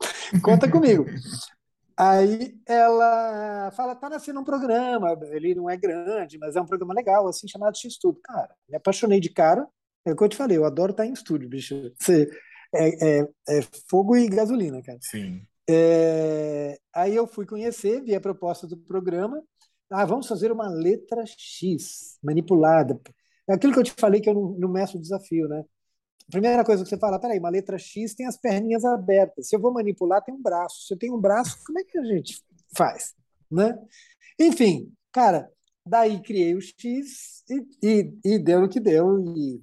[0.42, 1.04] conta comigo.
[1.96, 6.92] Aí ela fala, tá nascendo um programa, ele não é grande, mas é um programa
[6.92, 8.18] legal, assim, chamado X-Tudo.
[8.20, 9.64] Cara, me apaixonei de cara,
[10.04, 11.92] é o que eu te falei, eu adoro estar em estúdio, bicho.
[11.98, 12.28] Você,
[12.74, 14.98] é, é, é fogo e gasolina, cara.
[15.00, 15.42] Sim.
[15.68, 19.42] É, aí eu fui conhecer, vi a proposta do programa.
[19.90, 23.00] Ah, vamos fazer uma letra X manipulada.
[23.48, 25.64] É aquilo que eu te falei que eu não, não meço o desafio, né?
[26.30, 29.48] Primeira coisa que você fala, peraí, uma letra X tem as perninhas abertas.
[29.48, 30.86] Se eu vou manipular, tem um braço.
[30.86, 32.42] Se eu tenho um braço, como é que a gente
[32.76, 33.14] faz?
[33.50, 33.78] Né?
[34.40, 35.50] Enfim, cara,
[35.86, 39.22] daí criei o X e, e, e deu no que deu.
[39.36, 39.60] E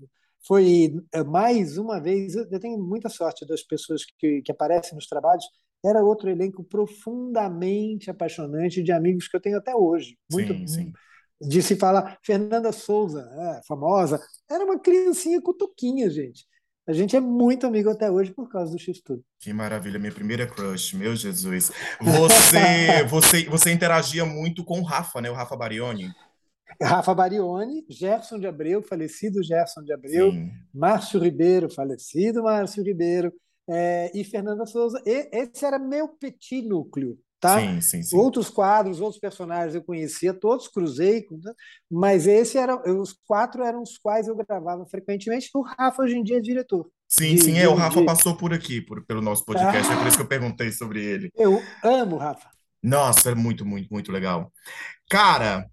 [0.47, 5.07] foi é, mais uma vez, eu tenho muita sorte das pessoas que, que aparecem nos
[5.07, 5.45] trabalhos,
[5.83, 10.17] era outro elenco profundamente apaixonante de amigos que eu tenho até hoje.
[10.31, 10.93] Muito sim, sim.
[11.41, 16.45] De se falar, Fernanda Souza, é, famosa, era uma criancinha cutuquinha, gente.
[16.87, 19.23] A gente é muito amigo até hoje por causa do X-Tudo.
[19.39, 21.71] Que maravilha, minha primeira crush, meu Jesus.
[21.99, 25.29] Você, você, você interagia muito com o Rafa, né?
[25.29, 26.11] O Rafa Barioni.
[26.81, 30.51] Rafa Barioni, Gerson de Abreu, falecido Gerson de Abreu, Sim.
[30.73, 33.33] Márcio Ribeiro, falecido Márcio Ribeiro,
[33.67, 35.01] é, e Fernanda Souza.
[35.05, 37.17] E, esse era meu petit núcleo.
[37.39, 37.59] Tá?
[37.59, 38.15] Sim, sim, sim.
[38.15, 41.25] Outros quadros, outros personagens eu conhecia, todos cruzei,
[41.89, 45.49] mas esse era, os quatro eram os quais eu gravava frequentemente.
[45.55, 46.87] O Rafa hoje em dia é diretor.
[47.07, 47.67] Sim, de, sim, é.
[47.67, 48.05] O Rafa de...
[48.05, 51.03] passou por aqui, por, pelo nosso podcast, ah, é por isso que eu perguntei sobre
[51.03, 51.31] ele.
[51.35, 52.47] Eu amo Rafa.
[52.81, 54.51] Nossa, é muito, muito, muito legal.
[55.09, 55.67] Cara,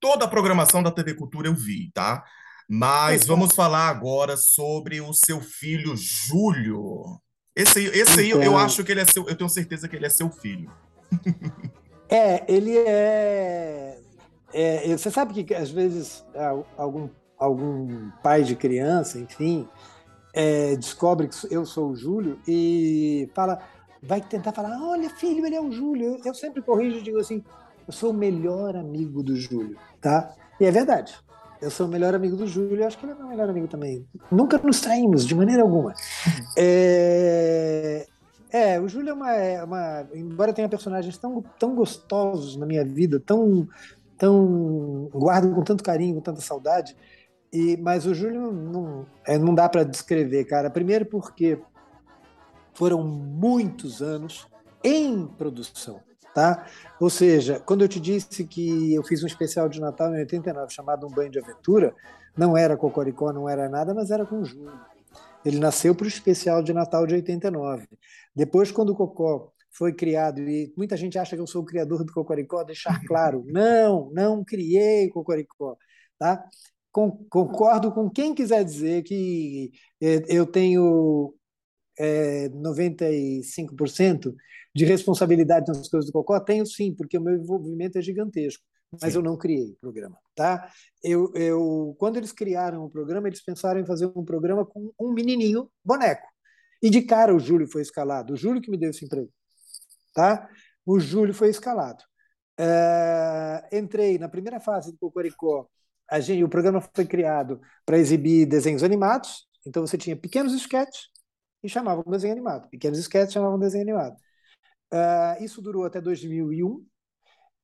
[0.00, 2.24] Toda a programação da TV Cultura eu vi, tá?
[2.68, 7.18] Mas vamos falar agora sobre o seu filho Júlio.
[7.56, 8.58] Esse, esse aí, eu então.
[8.58, 10.70] acho que ele é seu, eu tenho certeza que ele é seu filho.
[12.10, 13.98] É, ele é,
[14.54, 16.24] é, Você sabe que às vezes
[16.74, 19.68] algum, algum pai de criança, enfim,
[20.32, 23.58] é, descobre que eu sou o Júlio e fala,
[24.02, 26.18] vai tentar falar, olha filho, ele é o Júlio.
[26.24, 27.44] Eu sempre corrijo e digo assim,
[27.88, 30.34] eu sou o melhor amigo do Júlio, tá?
[30.60, 31.16] E é verdade.
[31.60, 34.06] Eu sou o melhor amigo do Júlio, acho que ele é meu melhor amigo também.
[34.30, 35.94] Nunca nos traímos, de maneira alguma.
[36.56, 38.06] É,
[38.50, 42.84] é o Júlio é uma, é uma, Embora tenha personagens tão, tão gostosos na minha
[42.84, 43.66] vida, tão,
[44.18, 45.08] tão.
[45.12, 46.94] guardo com tanto carinho, com tanta saudade,
[47.52, 50.68] e, mas o Júlio não, é, não dá para descrever, cara.
[50.68, 51.58] Primeiro porque
[52.74, 54.46] foram muitos anos
[54.84, 56.00] em produção.
[56.38, 56.64] Tá?
[57.00, 60.72] Ou seja, quando eu te disse que eu fiz um especial de Natal em 89
[60.72, 61.92] chamado Um Banho de Aventura,
[62.36, 64.72] não era Cocoricó, não era nada, mas era com o Júlio.
[65.44, 67.88] Ele nasceu para o especial de Natal de 89.
[68.36, 72.04] Depois, quando o Cocó foi criado, e muita gente acha que eu sou o criador
[72.04, 75.76] do Cocoricó, deixar claro, não, não criei o Cocoricó.
[76.16, 76.44] Tá?
[76.92, 81.34] Concordo com quem quiser dizer que eh, eu tenho
[81.98, 84.34] é, 95%
[84.74, 86.38] de responsabilidade nas coisas do Cocó?
[86.40, 88.62] Tenho sim, porque o meu envolvimento é gigantesco,
[89.00, 89.18] mas sim.
[89.18, 90.16] eu não criei o programa.
[90.34, 90.70] Tá?
[91.02, 95.12] Eu, eu, quando eles criaram o programa, eles pensaram em fazer um programa com um
[95.12, 96.26] menininho boneco.
[96.80, 98.34] E de cara o Júlio foi escalado.
[98.34, 99.30] O Júlio que me deu esse emprego.
[100.14, 100.48] Tá?
[100.86, 102.02] O Júlio foi escalado.
[102.58, 105.68] Uh, entrei na primeira fase do Cocoricó.
[106.10, 109.46] A gente, o programa foi criado para exibir desenhos animados.
[109.66, 111.08] Então você tinha pequenos sketches
[111.62, 112.68] e chamavam desenho animado.
[112.68, 114.16] Pequenos sketches chamavam desenho animado.
[114.92, 116.84] Uh, isso durou até 2001.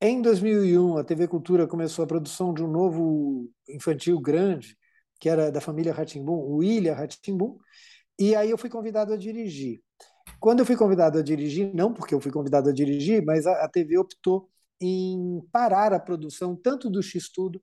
[0.00, 4.76] Em 2001, a TV Cultura começou a produção de um novo infantil grande,
[5.18, 7.58] que era da família Ratimbum, o Ilha Ratimbum,
[8.18, 9.80] e aí eu fui convidado a dirigir.
[10.40, 13.64] Quando eu fui convidado a dirigir, não porque eu fui convidado a dirigir, mas a,
[13.64, 14.48] a TV optou
[14.80, 17.62] em parar a produção tanto do X-Tudo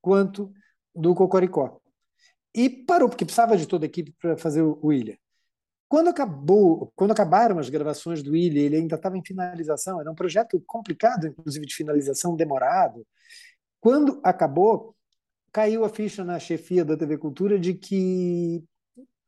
[0.00, 0.52] quanto
[0.94, 1.80] do Cocoricó.
[2.54, 5.18] E parou, porque precisava de toda a equipe para fazer o, o Ilha.
[5.88, 10.14] Quando acabou, quando acabaram as gravações do Ilha, ele ainda estava em finalização, era um
[10.14, 13.06] projeto complicado, inclusive de finalização demorado.
[13.80, 14.96] Quando acabou,
[15.52, 18.64] caiu a ficha na chefia da TV Cultura de que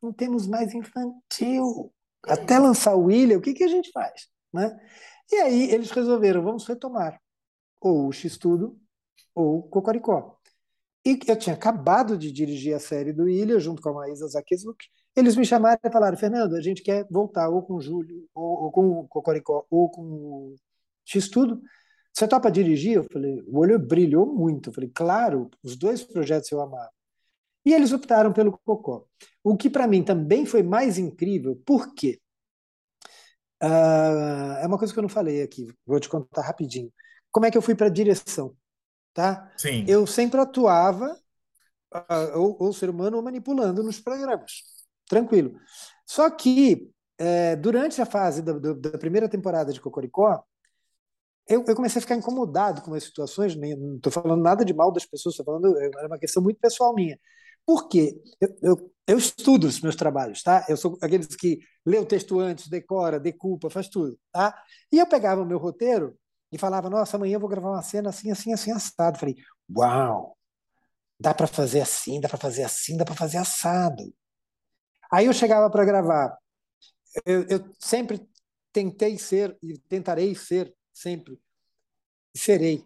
[0.02, 1.92] não temos mais infantil.
[2.24, 4.28] Até lançar o Ilha, o que, que a gente faz?
[4.52, 4.76] Né?
[5.30, 7.20] E aí eles resolveram, vamos retomar
[7.80, 8.78] ou o X-Tudo
[9.34, 10.36] ou o Cocoricó.
[11.04, 14.84] E eu tinha acabado de dirigir a série do Ilha, junto com a Maísa Zakizuk,
[15.16, 18.64] eles me chamaram e falaram, Fernando, a gente quer voltar ou com o Júlio, ou,
[18.64, 20.56] ou com o Cocoricó, ou com o
[21.04, 21.60] X-Tudo.
[22.12, 22.94] Você topa dirigir?
[22.94, 24.70] Eu falei, o olho brilhou muito.
[24.70, 26.90] Eu falei, claro, os dois projetos eu amava.
[27.64, 29.04] E eles optaram pelo Cocó.
[29.42, 32.20] O que para mim também foi mais incrível, por quê?
[33.62, 36.92] Uh, é uma coisa que eu não falei aqui, vou te contar rapidinho.
[37.30, 38.54] Como é que eu fui para a direção?
[39.12, 39.52] Tá?
[39.56, 39.84] Sim.
[39.88, 41.12] Eu sempre atuava,
[41.92, 44.77] uh, ou, ou ser humano, manipulando nos programas
[45.08, 45.54] tranquilo.
[46.06, 50.42] Só que, é, durante a fase da, da, primeira temporada de Cocoricó,
[51.48, 54.74] eu, eu, comecei a ficar incomodado com as situações, nem, não estou falando nada de
[54.74, 57.18] mal das pessoas, estou falando, é, era uma questão muito pessoal minha.
[57.66, 58.20] Por quê?
[58.40, 60.64] Eu, eu, eu, estudo os meus trabalhos, tá?
[60.68, 64.54] Eu sou aqueles que lê o texto antes, decora, decupa, faz tudo, tá?
[64.92, 66.16] E eu pegava o meu roteiro
[66.52, 69.18] e falava, nossa, amanhã eu vou gravar uma cena assim, assim, assim, assado.
[69.18, 69.36] Falei,
[69.76, 70.36] uau,
[71.20, 74.02] dá para fazer assim, dá para fazer assim, dá para fazer assado.
[75.12, 76.36] Aí eu chegava para gravar.
[77.24, 78.28] Eu, eu, sempre
[78.72, 81.40] tentei ser e tentarei ser sempre
[82.36, 82.84] serei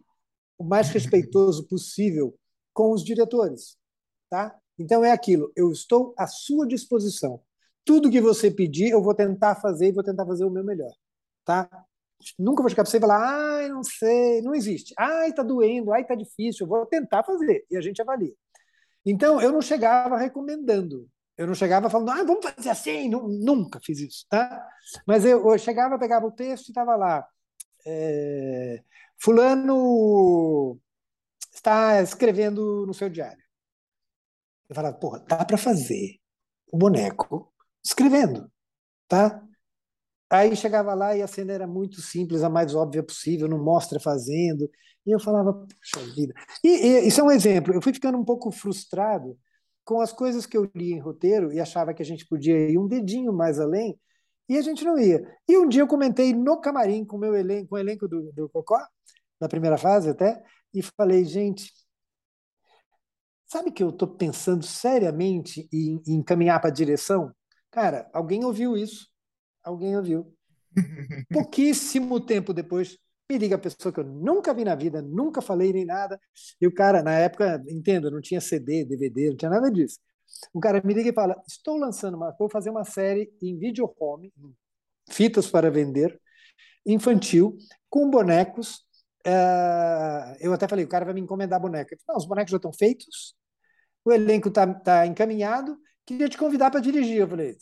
[0.59, 2.35] o mais respeitoso possível
[2.73, 3.77] com os diretores,
[4.31, 4.57] tá?
[4.79, 5.53] Então é aquilo.
[5.55, 7.43] Eu estou à sua disposição.
[7.85, 10.93] Tudo que você pedir, eu vou tentar fazer e vou tentar fazer o meu melhor,
[11.45, 11.69] tá?
[12.39, 14.95] Nunca vou chegar para você e falar, ai, não sei, não existe.
[14.97, 16.65] Ai, tá doendo, ai, tá difícil.
[16.65, 18.33] Eu vou tentar fazer e a gente avalia.
[19.05, 21.09] Então, eu não chegava recomendando.
[21.37, 24.69] Eu não chegava falando, ah, vamos fazer assim, nunca fiz isso, tá?
[25.07, 27.27] Mas eu, eu chegava, pegava o texto e estava lá.
[27.87, 28.83] É,
[29.19, 30.79] fulano
[31.53, 33.43] está escrevendo no seu diário.
[34.69, 36.19] Eu falava, porra, dá para fazer
[36.71, 37.53] o boneco
[37.85, 38.51] escrevendo,
[39.09, 39.43] tá?
[40.31, 44.01] Aí chegava lá e a cena era muito simples, a mais óbvia possível, não mostra
[44.01, 44.71] fazendo.
[45.05, 46.33] E eu falava, puxa vida.
[46.65, 47.75] E, e isso é um exemplo.
[47.75, 49.39] Eu fui ficando um pouco frustrado
[49.93, 52.79] com as coisas que eu li em roteiro e achava que a gente podia ir
[52.79, 53.99] um dedinho mais além,
[54.49, 55.23] e a gente não ia.
[55.47, 58.49] E um dia eu comentei no camarim com, meu elenco, com o elenco do, do
[58.49, 58.79] Cocó,
[59.39, 61.71] na primeira fase até, e falei, gente,
[63.45, 67.31] sabe que eu estou pensando seriamente em, em caminhar para a direção?
[67.71, 69.09] Cara, alguém ouviu isso,
[69.63, 70.35] alguém ouviu.
[71.31, 72.97] Pouquíssimo tempo depois,
[73.31, 76.21] me liga a pessoa que eu nunca vi na vida, nunca falei nem nada.
[76.61, 79.99] E o cara, na época, entenda, não tinha CD, DVD, não tinha nada disso.
[80.55, 83.93] um cara me liga e fala: Estou lançando uma, vou fazer uma série em video
[83.99, 84.33] home,
[85.11, 86.21] fitas para vender,
[86.87, 87.57] infantil,
[87.89, 88.85] com bonecos.
[89.27, 91.97] Uh, eu até falei: o cara vai me encomendar boneca.
[91.97, 93.35] Falei, Não, os bonecos já estão feitos,
[94.05, 97.19] o elenco está tá encaminhado, queria te convidar para dirigir.
[97.19, 97.57] Eu falei: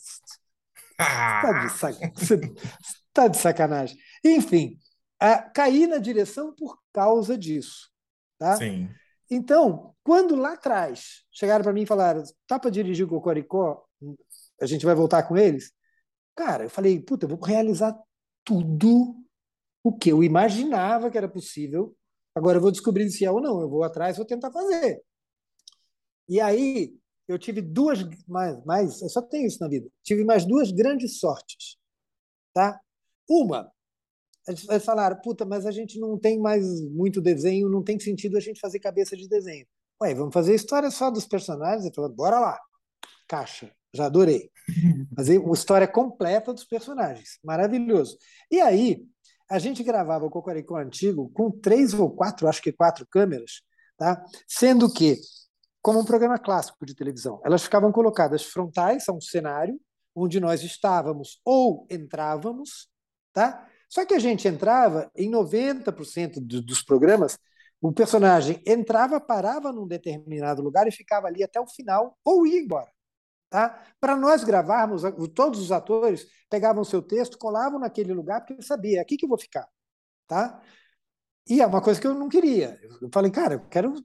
[0.99, 1.97] Está de, sac...
[3.13, 3.97] tá de sacanagem.
[4.23, 4.77] Enfim,
[5.21, 7.89] uh, caí na direção por causa disso.
[8.37, 8.57] Tá?
[8.57, 8.89] Sim.
[9.29, 13.85] Então, quando lá atrás chegaram para mim e falaram, tá para dirigir o Cocoricó?
[14.59, 15.71] A gente vai voltar com eles?
[16.35, 17.97] Cara, eu falei, puta, eu vou realizar
[18.43, 19.15] tudo
[19.83, 21.95] o que eu imaginava que era possível.
[22.35, 23.61] Agora eu vou descobrir se é ou não.
[23.61, 25.01] Eu vou atrás, vou tentar fazer.
[26.27, 29.87] E aí eu tive duas, mais, mais, eu só tenho isso na vida.
[30.03, 31.77] Tive mais duas grandes sortes,
[32.53, 32.79] tá?
[33.29, 33.71] Uma,
[34.47, 38.39] eles falaram, puta, mas a gente não tem mais muito desenho, não tem sentido a
[38.39, 39.65] gente fazer cabeça de desenho.
[40.01, 41.85] Ué, vamos fazer história só dos personagens?
[41.85, 42.59] Ele falou, bora lá.
[43.27, 44.49] Caixa, já adorei.
[45.15, 47.39] Fazer uma história completa dos personagens.
[47.43, 48.17] Maravilhoso.
[48.49, 49.05] E aí,
[49.49, 53.61] a gente gravava o Cocoricó antigo com três ou quatro, acho que quatro câmeras,
[53.97, 54.23] tá?
[54.47, 55.17] sendo que,
[55.81, 59.79] como um programa clássico de televisão, elas ficavam colocadas frontais a um cenário
[60.15, 62.89] onde nós estávamos ou entrávamos,
[63.33, 63.67] tá?
[63.91, 67.37] Só que a gente entrava, em 90% do, dos programas,
[67.81, 72.61] o personagem entrava, parava num determinado lugar e ficava ali até o final ou ia
[72.61, 72.89] embora.
[73.49, 73.83] Tá?
[73.99, 75.01] Para nós gravarmos,
[75.35, 79.29] todos os atores pegavam seu texto, colavam naquele lugar, porque sabia, é aqui que eu
[79.29, 79.67] vou ficar.
[80.25, 80.61] Tá?
[81.49, 82.79] E é uma coisa que eu não queria.
[83.01, 83.95] Eu falei, cara, eu quero,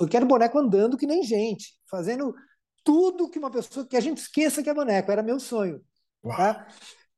[0.00, 2.34] eu quero boneco andando que nem gente, fazendo
[2.82, 5.82] tudo que uma pessoa que a gente esqueça que é boneco, era meu sonho.
[6.22, 6.66] Tá?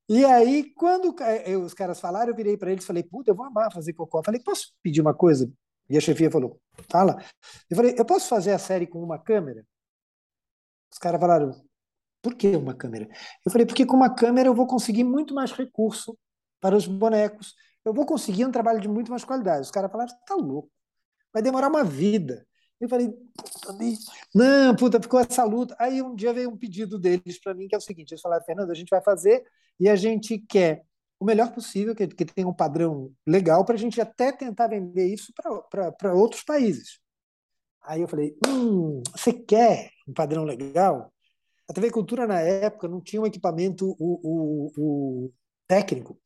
[0.08, 1.14] E aí, quando
[1.64, 4.18] os caras falaram, eu virei para eles e falei, puta, eu vou amar fazer cocô.
[4.20, 5.50] Eu falei, posso pedir uma coisa?
[5.90, 7.20] E a chefia falou, fala.
[7.68, 9.64] Eu falei, eu posso fazer a série com uma câmera?
[10.92, 11.50] Os caras falaram,
[12.22, 13.08] por que uma câmera?
[13.44, 16.16] Eu falei, porque com uma câmera eu vou conseguir muito mais recurso
[16.60, 17.54] para os bonecos.
[17.84, 19.62] Eu vou conseguir um trabalho de muito mais qualidade.
[19.62, 20.70] Os caras falaram, tá louco.
[21.32, 22.46] Vai demorar uma vida.
[22.80, 23.72] Eu falei, puta,
[24.34, 25.74] não, puta, ficou essa luta.
[25.78, 28.44] Aí um dia veio um pedido deles para mim, que é o seguinte: eles falaram,
[28.44, 29.44] Fernando, a gente vai fazer
[29.80, 30.84] e a gente quer
[31.18, 35.06] o melhor possível, que, que tenha um padrão legal, para a gente até tentar vender
[35.06, 35.32] isso
[35.70, 37.00] para outros países.
[37.82, 41.12] Aí eu falei, hum, você quer um padrão legal?
[41.68, 44.72] A TV Cultura, na época, não tinha um equipamento o, o,
[45.26, 45.32] o
[45.66, 46.18] técnico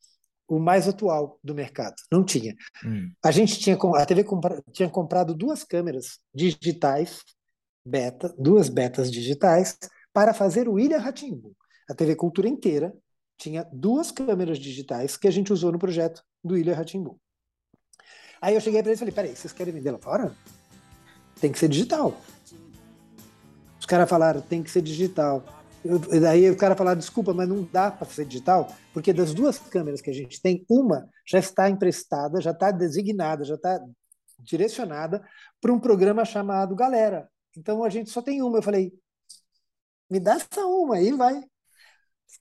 [0.51, 1.95] o mais atual do mercado.
[2.11, 2.53] Não tinha.
[2.85, 3.09] Hum.
[3.23, 7.23] A gente tinha a TV compra, tinha comprado duas câmeras digitais
[7.85, 9.77] beta, duas betas digitais
[10.11, 11.55] para fazer o Ilha Ratimbu.
[11.89, 12.93] A TV Cultura inteira
[13.37, 17.17] tinha duas câmeras digitais que a gente usou no projeto do Ilha Ratimbu.
[18.41, 20.35] Aí eu cheguei para eles e falei: "Peraí, vocês querem vender lá fora?
[21.39, 22.19] Tem que ser digital."
[23.79, 27.63] Os caras falaram: "Tem que ser digital." Eu, daí o cara falar, desculpa, mas não
[27.63, 31.69] dá para ser digital, porque das duas câmeras que a gente tem, uma já está
[31.69, 33.79] emprestada, já está designada, já está
[34.39, 35.25] direcionada
[35.59, 37.29] para um programa chamado Galera.
[37.57, 38.59] Então a gente só tem uma.
[38.59, 38.93] Eu falei,
[40.09, 41.43] me dá essa uma aí, vai.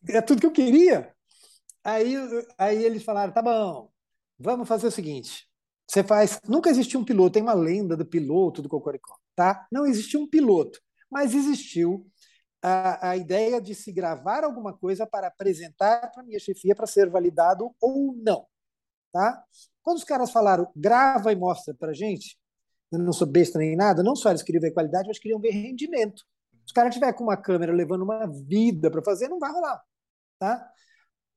[0.09, 1.13] É tudo que eu queria.
[1.83, 2.15] Aí,
[2.59, 3.91] aí eles falaram, tá bom,
[4.39, 5.49] vamos fazer o seguinte.
[5.87, 6.41] Você faz.
[6.47, 9.67] Nunca existiu um piloto, tem uma lenda do piloto do Cocoricó, tá?
[9.73, 12.07] Não existiu um piloto, mas existiu
[12.63, 17.09] a, a ideia de se gravar alguma coisa para apresentar para minha chefia para ser
[17.09, 18.47] validado ou não.
[19.13, 19.43] Tá?
[19.83, 22.39] Quando os caras falaram grava e mostra para a gente,
[22.93, 25.51] eu não sou besta nem nada, não só eles queriam ver qualidade, mas queriam ver
[25.51, 26.23] rendimento.
[26.53, 29.83] Se os caras tiver com uma câmera levando uma vida para fazer, não vai rolar.
[30.39, 30.71] Tá?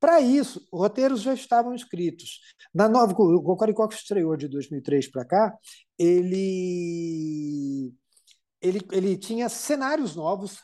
[0.00, 2.40] Para isso, os roteiros já estavam escritos.
[2.74, 5.58] Na nova, o Cocoricó que estreou de 2003 para cá,
[5.98, 7.94] ele,
[8.60, 10.60] ele, ele tinha cenários novos,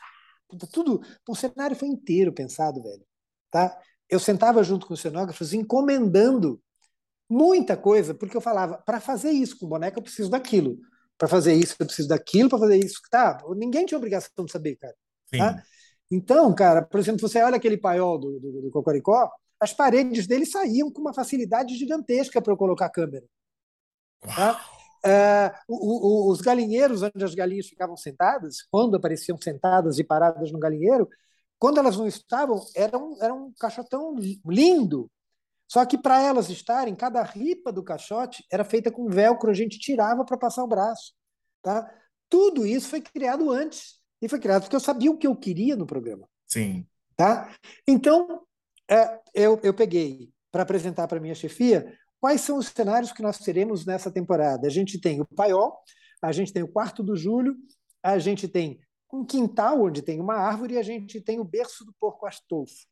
[0.71, 3.03] tudo, o cenário foi inteiro pensado, velho.
[3.49, 3.77] Tá?
[4.09, 6.61] Eu sentava junto com os cenógrafos encomendando
[7.29, 10.77] muita coisa, porque eu falava, para fazer isso com boneca eu preciso daquilo.
[11.17, 13.41] Para fazer isso eu preciso daquilo, para fazer isso, tá?
[13.55, 14.95] Ninguém tinha obrigação de saber, cara.
[15.31, 15.63] Tá?
[16.11, 20.45] Então, cara, por exemplo, você olha aquele paiol do, do, do Cocoricó, as paredes dele
[20.45, 23.25] saíam com uma facilidade gigantesca para eu colocar a câmera.
[24.19, 24.59] Tá?
[25.03, 30.51] Uh, o, o, os galinheiros, onde as galinhas ficavam sentadas, quando apareciam sentadas e paradas
[30.51, 31.09] no galinheiro,
[31.57, 35.09] quando elas não estavam, era um, era um caixotão lindo.
[35.67, 39.79] Só que para elas estarem, cada ripa do caixote era feita com velcro, a gente
[39.79, 41.13] tirava para passar o braço.
[41.61, 41.89] Tá?
[42.27, 43.99] Tudo isso foi criado antes.
[44.21, 46.27] E foi criado porque eu sabia o que eu queria no programa.
[46.45, 46.85] Sim.
[47.15, 47.53] Tá?
[47.87, 48.41] Então,
[48.89, 53.39] é, eu, eu peguei para apresentar para minha chefia Quais são os cenários que nós
[53.39, 54.67] teremos nessa temporada?
[54.67, 55.75] A gente tem o Paiol,
[56.21, 57.57] a gente tem o Quarto do Júlio,
[58.03, 58.79] a gente tem
[59.11, 62.85] um quintal onde tem uma árvore e a gente tem o berço do porco Astolfo.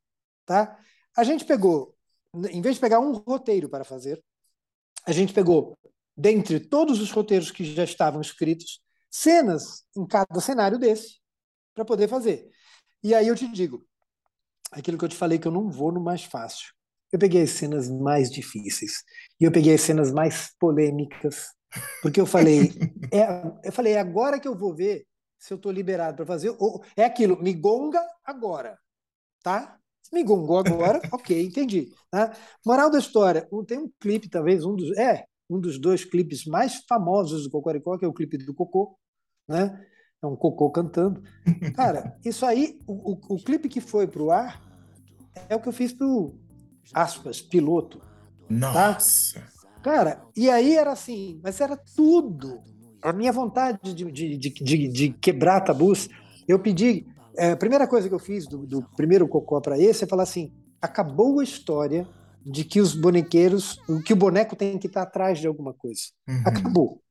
[0.47, 0.77] Tá?
[1.15, 1.95] A gente pegou,
[2.49, 4.19] em vez de pegar um roteiro para fazer,
[5.05, 5.77] a gente pegou,
[6.17, 11.19] dentre todos os roteiros que já estavam escritos, cenas em cada cenário desse
[11.75, 12.49] para poder fazer.
[13.03, 13.87] E aí eu te digo,
[14.71, 16.73] aquilo que eu te falei que eu não vou no mais fácil.
[17.11, 19.03] Eu peguei as cenas mais difíceis
[19.39, 21.47] e eu peguei as cenas mais polêmicas,
[22.01, 22.71] porque eu falei,
[23.11, 25.05] é, eu falei, é agora que eu vou ver
[25.37, 26.55] se eu estou liberado para fazer.
[26.59, 28.77] Ou, é aquilo, me gonga agora,
[29.41, 29.77] tá?
[30.11, 31.91] Me gongou agora, ok, entendi.
[32.11, 32.35] Tá?
[32.65, 34.97] Moral da história, tem um clipe, talvez, um dos.
[34.97, 38.95] É, um dos dois clipes mais famosos do Cocoricó, que é o clipe do Cocô,
[39.47, 39.83] né?
[40.21, 41.23] É um cocô cantando.
[41.75, 44.61] Cara, isso aí, o, o, o clipe que foi pro ar
[45.47, 46.37] é o que eu fiz pro,
[46.93, 47.99] aspas, piloto.
[47.99, 48.05] Tá?
[48.49, 49.39] Nossa!
[49.39, 49.59] Tá?
[49.81, 52.59] Cara, e aí era assim, mas era tudo.
[53.01, 56.09] A minha vontade de, de, de, de, quebrar tabus,
[56.47, 57.07] eu pedi.
[57.37, 60.23] É, a primeira coisa que eu fiz do, do primeiro cocô para esse é falar
[60.23, 62.05] assim: acabou a história
[62.45, 66.01] de que os bonequeiros, que o boneco tem que estar atrás de alguma coisa.
[66.27, 66.43] Uhum.
[66.45, 67.01] Acabou.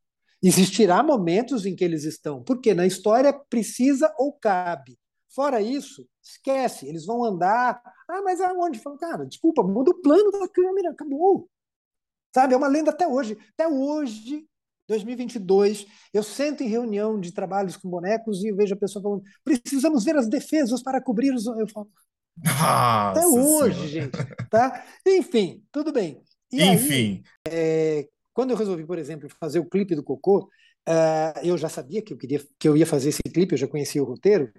[0.43, 4.97] Existirá momentos em que eles estão, porque na história precisa ou cabe.
[5.39, 7.81] Fora isso, esquece, eles vão andar.
[8.11, 8.83] Ah, mas aonde?
[8.99, 11.49] Cara, desculpa, muda o plano da câmera, acabou.
[12.35, 13.39] Sabe, é uma lenda até hoje.
[13.53, 14.45] Até hoje,
[14.89, 20.03] 2022, eu sento em reunião de trabalhos com bonecos e vejo a pessoa falando: precisamos
[20.03, 21.47] ver as defesas para cobrir os.
[21.47, 21.89] Eu falo,
[22.45, 24.19] nossa até hoje, gente.
[24.51, 24.85] Tá?
[25.07, 26.21] Enfim, tudo bem.
[26.51, 27.23] E Enfim.
[27.47, 30.51] Aí, é, quando eu resolvi, por exemplo, fazer o clipe do Cocô,
[30.89, 33.69] uh, eu já sabia que eu queria que eu ia fazer esse clipe, eu já
[33.69, 34.53] conhecia o roteiro.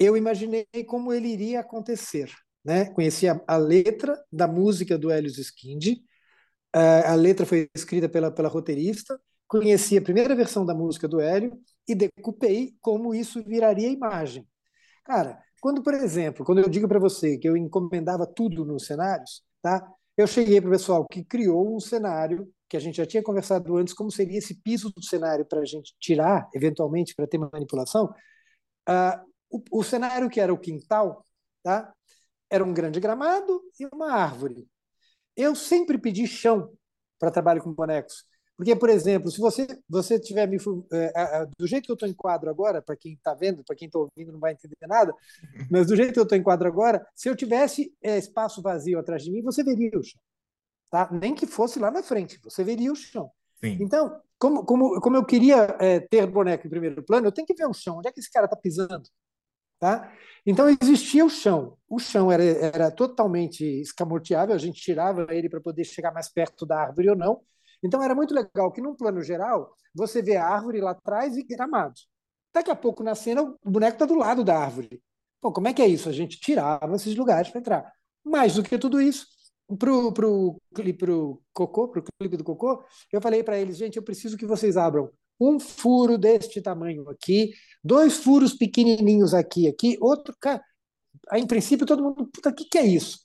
[0.00, 2.32] Eu imaginei como ele iria acontecer,
[2.64, 2.86] né?
[2.86, 5.98] Conhecia a, a letra da música do Helios Skind,
[6.74, 11.20] uh, a letra foi escrita pela pela roteirista, conheci a primeira versão da música do
[11.20, 11.52] Hélio
[11.86, 14.46] e decupei como isso viraria imagem.
[15.04, 19.42] Cara, quando, por exemplo, quando eu digo para você que eu encomendava tudo nos cenários,
[19.60, 19.86] tá?
[20.16, 23.76] Eu cheguei para o pessoal que criou um cenário que a gente já tinha conversado
[23.76, 28.06] antes, como seria esse piso do cenário para a gente tirar, eventualmente, para ter manipulação.
[28.88, 31.24] Uh, o, o, cenário que era o quintal,
[31.62, 31.92] tá?
[32.48, 34.68] Era um grande gramado e uma árvore.
[35.36, 36.72] Eu sempre pedi chão
[37.18, 38.24] para trabalho com bonecos.
[38.56, 40.58] Porque, por exemplo, se você você tiver me
[40.92, 43.86] é, do jeito que eu estou em quadro agora, para quem está vendo, para quem
[43.86, 45.14] está ouvindo não vai entender nada,
[45.70, 48.98] mas do jeito que eu estou em quadro agora, se eu tivesse é, espaço vazio
[48.98, 50.20] atrás de mim, você veria o chão
[50.90, 51.08] tá?
[51.10, 53.30] Nem que fosse lá na frente, você veria o chão.
[53.60, 53.78] Sim.
[53.80, 57.54] Então, como, como, como eu queria é, ter boneco em primeiro plano, eu tenho que
[57.54, 59.08] ver o chão, onde é que esse cara está pisando,
[59.80, 60.12] tá?
[60.46, 65.60] Então existia o chão, o chão era, era totalmente escamoteável, a gente tirava ele para
[65.60, 67.40] poder chegar mais perto da árvore ou não.
[67.82, 71.42] Então era muito legal que num plano geral você vê a árvore lá atrás e
[71.42, 71.94] gramado.
[72.54, 75.02] Daqui a pouco na cena o boneco está do lado da árvore.
[75.40, 76.08] Pô, como é que é isso?
[76.08, 77.92] A gente tirava esses lugares para entrar.
[78.24, 79.26] Mais do que tudo isso,
[79.78, 80.56] pro, pro,
[80.98, 84.76] pro Cocô, pro clipe do Cocô, eu falei para eles, gente, eu preciso que vocês
[84.76, 85.10] abram
[85.40, 87.52] um furo deste tamanho aqui,
[87.82, 90.62] dois furos pequenininhos aqui, aqui, outro, cara,
[91.30, 93.20] aí, em princípio todo mundo, puta, o que, que é isso?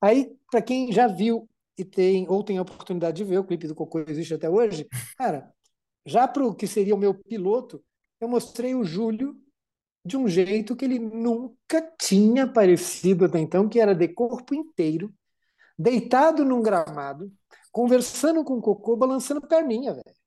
[0.00, 3.66] Aí, para quem já viu e tem ou tem a oportunidade de ver, o clipe
[3.66, 4.86] do Cocô existe até hoje,
[5.16, 5.52] cara,
[6.06, 7.82] já para o que seria o meu piloto,
[8.20, 9.36] eu mostrei o Júlio
[10.04, 15.12] de um jeito que ele nunca tinha aparecido até então, que era de corpo inteiro,
[15.78, 17.32] deitado num gramado,
[17.72, 20.23] conversando com o cocô, balançando perninha, velho.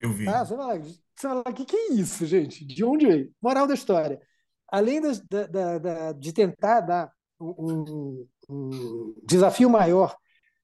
[0.00, 0.28] Eu vi.
[0.28, 2.64] Ah, você fala, você fala, que, que é isso, gente?
[2.64, 3.34] De onde veio?
[3.42, 4.20] Moral da história.
[4.68, 10.16] Além da, da, da, de tentar dar um, um, desafio maior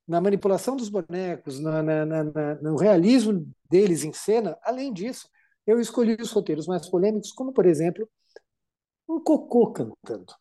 [0.07, 5.29] na manipulação dos bonecos, na, na, na, no realismo deles em cena, além disso,
[5.67, 8.09] eu escolhi os roteiros mais polêmicos, como, por exemplo,
[9.09, 10.35] um cocô cantando.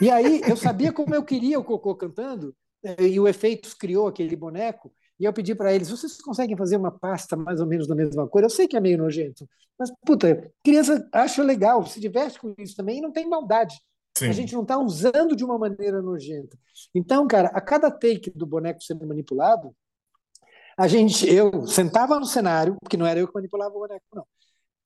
[0.00, 2.54] E aí eu sabia como eu queria o cocô cantando,
[2.98, 6.90] e o Efeitos criou aquele boneco, e eu pedi para eles: vocês conseguem fazer uma
[6.90, 8.42] pasta mais ou menos da mesma cor?
[8.42, 9.48] Eu sei que é meio nojento,
[9.78, 13.80] mas, puta, criança acha legal, se diverte com isso também e não tem maldade.
[14.16, 14.28] Sim.
[14.28, 16.56] A gente não está usando de uma maneira nojenta.
[16.94, 19.74] Então, cara, a cada take do boneco sendo manipulado,
[20.78, 24.26] a gente, eu sentava no cenário, porque não era eu que manipulava o boneco, não.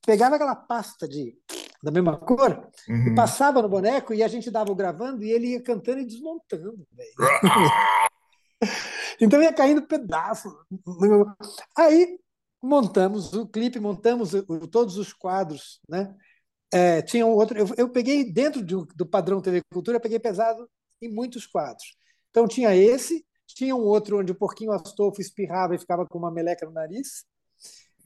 [0.05, 1.37] Pegava aquela pasta de
[1.83, 3.07] da mesma cor, uhum.
[3.07, 6.05] e passava no boneco e a gente dava o gravando e ele ia cantando e
[6.05, 6.87] desmontando.
[9.21, 10.49] então ia caindo pedaço.
[11.77, 12.19] Aí
[12.63, 14.33] montamos o clipe, montamos
[14.71, 16.15] todos os quadros, né?
[16.73, 17.59] É, tinha um outro.
[17.59, 20.69] Eu, eu peguei dentro do, do padrão TV Cultura, peguei pesado
[21.03, 21.97] em muitos quadros.
[22.31, 26.31] Então tinha esse, tinha um outro onde o porquinho Astolfo espirrava e ficava com uma
[26.31, 27.25] meleca no nariz.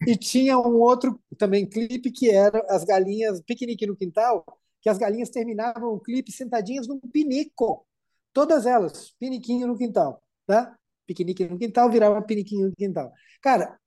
[0.07, 4.45] E tinha um outro também clipe que era as galinhas, piquenique no quintal,
[4.81, 7.87] que as galinhas terminavam o clipe sentadinhas num pinico.
[8.33, 10.77] Todas elas, piniquinho no quintal, tá?
[11.07, 13.13] Piquenique no quintal virava piniquinho no quintal.
[13.43, 13.79] Cara,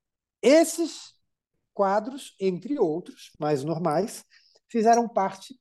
[0.42, 1.14] esses
[1.74, 4.24] quadros, entre outros, mais normais,
[4.70, 5.60] fizeram parte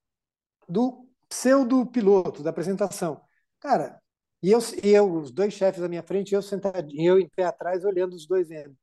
[0.69, 3.21] do pseudo-piloto, da apresentação.
[3.61, 4.01] Cara,
[4.43, 7.45] e eu, e eu, os dois chefes à minha frente, eu sentadinho, eu em pé
[7.45, 8.77] atrás, olhando os dois vendo.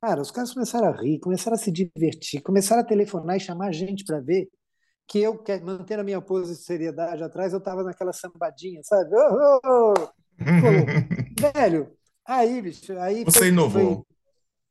[0.00, 3.72] Cara, os caras começaram a rir, começaram a se divertir, começaram a telefonar e chamar
[3.72, 4.48] gente para ver
[5.08, 9.10] que eu, mantendo a minha pose de seriedade atrás, eu estava naquela sambadinha, sabe?
[9.14, 10.27] Oh, oh, oh.
[11.54, 11.92] Velho,
[12.24, 13.24] aí, bicho, aí.
[13.24, 13.94] Você foi, inovou.
[13.94, 14.04] Foi,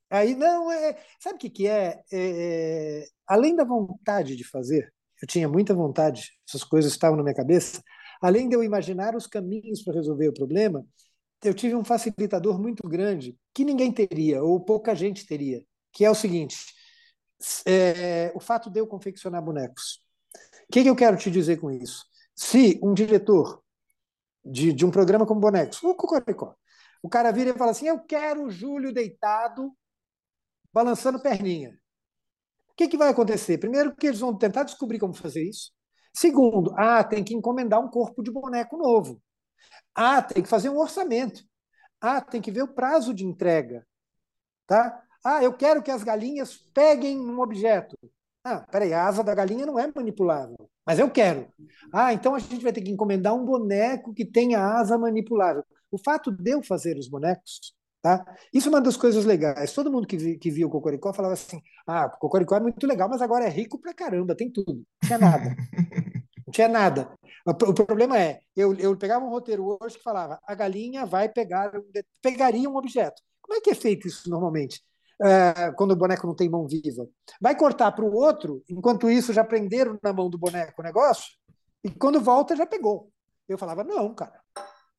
[0.09, 0.97] aí, não, é.
[1.19, 2.01] Sabe o que, que é?
[2.11, 3.05] é?
[3.27, 7.81] Além da vontade de fazer, eu tinha muita vontade, essas coisas estavam na minha cabeça,
[8.21, 10.85] além de eu imaginar os caminhos para resolver o problema,
[11.43, 16.09] eu tive um facilitador muito grande que ninguém teria, ou pouca gente teria, que é
[16.09, 16.57] o seguinte:
[17.65, 20.01] é, o fato de eu confeccionar bonecos.
[20.69, 22.05] O que, que, eu quero te dizer com isso?
[22.35, 23.61] Se um diretor
[24.51, 26.55] de, de um programa como Bonecos, o Cocoricó,
[27.01, 29.71] o cara vira e fala assim: Eu quero o Júlio deitado,
[30.73, 31.71] balançando perninha.
[32.69, 33.57] O que, que vai acontecer?
[33.57, 35.71] Primeiro, que eles vão tentar descobrir como fazer isso.
[36.13, 39.21] Segundo, ah, tem que encomendar um corpo de boneco novo.
[39.95, 41.43] Ah, tem que fazer um orçamento.
[41.99, 43.85] Ah, tem que ver o prazo de entrega.
[44.67, 45.01] Tá?
[45.23, 47.97] Ah, eu quero que as galinhas peguem um objeto.
[48.49, 51.47] Ah, peraí, a asa da galinha não é manipulável, mas eu quero.
[51.91, 55.65] Ah, então a gente vai ter que encomendar um boneco que tenha asa manipulável.
[55.91, 58.23] O fato de eu fazer os bonecos, tá?
[58.53, 59.73] Isso é uma das coisas legais.
[59.73, 63.09] Todo mundo que, que viu o Cocoricó falava assim: ah, o Cocoricó é muito legal,
[63.09, 64.75] mas agora é rico pra caramba, tem tudo.
[64.75, 65.55] Não tinha nada.
[66.47, 67.11] Não tinha nada.
[67.45, 71.71] O problema é, eu, eu pegava um roteiro hoje que falava, a galinha vai pegar,
[72.21, 73.21] pegaria um objeto.
[73.41, 74.81] Como é que é feito isso normalmente?
[75.19, 77.07] É, quando o boneco não tem mão viva.
[77.41, 81.35] Vai cortar para o outro, enquanto isso já prenderam na mão do boneco o negócio,
[81.83, 83.11] e quando volta já pegou.
[83.47, 84.39] Eu falava, não, cara,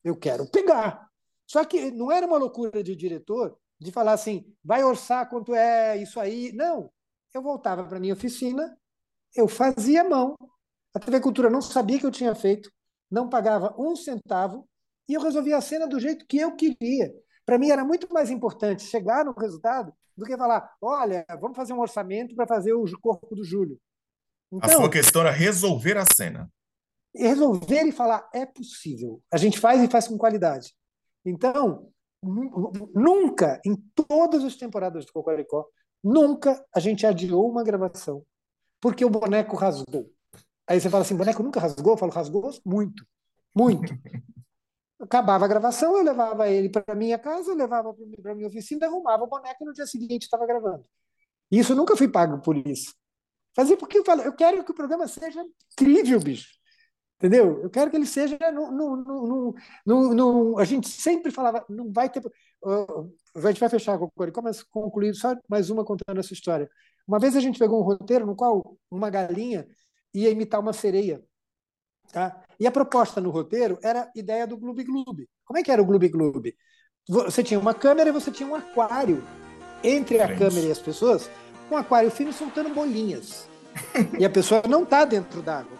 [0.03, 1.07] eu quero pegar.
[1.47, 5.97] Só que não era uma loucura de diretor de falar assim, vai orçar quanto é
[5.97, 6.51] isso aí.
[6.53, 6.91] Não.
[7.33, 8.77] Eu voltava para minha oficina,
[9.35, 10.35] eu fazia mão,
[10.93, 12.71] a TV Cultura não sabia que eu tinha feito,
[13.09, 14.67] não pagava um centavo
[15.07, 17.13] e eu resolvia a cena do jeito que eu queria.
[17.49, 21.73] Para mim era muito mais importante chegar no resultado do que falar: olha, vamos fazer
[21.73, 23.79] um orçamento para fazer o corpo do Júlio.
[24.53, 26.47] Então, a sua questão era resolver a cena.
[27.11, 29.19] Resolver e falar: é possível.
[29.33, 30.75] A gente faz e faz com qualidade.
[31.25, 31.91] Então,
[32.93, 35.65] nunca, em todas as temporadas do Cocoricó,
[36.03, 38.23] nunca a gente adiou uma gravação
[38.79, 40.07] porque o boneco rasgou.
[40.67, 41.93] Aí você fala assim, boneco nunca rasgou?
[41.93, 43.03] Eu falo, rasgou muito,
[43.55, 43.91] muito.
[44.99, 49.27] Acabava a gravação, eu levava ele para minha casa, levava para minha oficina, arrumava o
[49.27, 50.85] boneco e no dia seguinte estava gravando.
[51.51, 52.93] E isso eu nunca fui pago por isso.
[53.55, 55.43] Fazia porque eu falo, eu quero que o programa seja
[55.73, 56.49] incrível, bicho.
[57.19, 57.61] Entendeu?
[57.63, 58.37] Eu quero que ele seja.
[58.51, 59.53] No, no,
[59.85, 62.25] no, no, a gente sempre falava, não vai ter.
[62.63, 66.33] Uh, a gente vai fechar com o Coricó, mas concluir só mais uma contando essa
[66.33, 66.69] história.
[67.05, 69.67] Uma vez a gente pegou um roteiro no qual uma galinha
[70.13, 71.21] ia imitar uma sereia.
[72.11, 72.41] Tá?
[72.59, 75.27] E a proposta no roteiro era ideia do Gloob Gloob.
[75.45, 76.55] Como é que era o Gloob Gloob?
[77.07, 79.23] Você tinha uma câmera e você tinha um aquário
[79.83, 81.29] entre a câmera e as pessoas,
[81.71, 83.47] um aquário fino soltando bolinhas.
[84.17, 85.77] e a pessoa não está dentro d'água.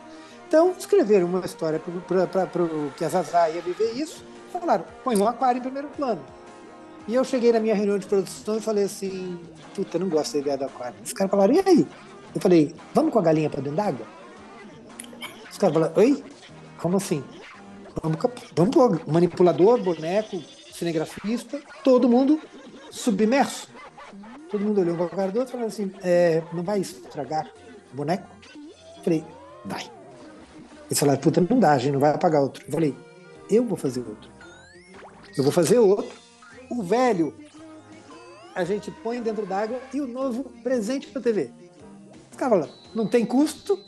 [0.48, 2.50] Então, escreveram uma história para
[2.98, 4.24] que a Zazá ia viver isso.
[4.52, 6.24] Falaram, põe um aquário em primeiro plano.
[7.08, 9.40] E eu cheguei na minha reunião de produção e falei assim:
[9.76, 10.96] puta, não gosto da ideia do aquário.
[11.04, 11.88] Os caras falaram, e aí?
[12.34, 14.19] Eu falei, vamos com a galinha para dentro d'água?
[15.60, 16.24] Caras falaram, oi?
[16.78, 17.24] Como assim?
[18.01, 18.18] Vamos,
[18.55, 20.41] vamos pôr manipulador, boneco,
[20.74, 22.39] cinegrafista, todo mundo
[22.89, 23.68] submerso.
[24.49, 27.51] Todo mundo olhou para o cara do outro e falou assim: é, não vai estragar
[27.91, 28.28] o boneco?
[29.03, 29.24] Falei,
[29.66, 29.91] vai.
[30.88, 32.66] Eles falaram, puta, não dá, a gente não vai apagar outro.
[32.72, 32.95] Falei,
[33.49, 34.30] eu vou fazer outro.
[35.38, 36.18] Eu vou fazer outro.
[36.72, 37.36] O velho
[38.55, 41.51] a gente põe dentro d'água e o novo presente para a TV.
[42.32, 43.80] Os caras falaram, não tem custo,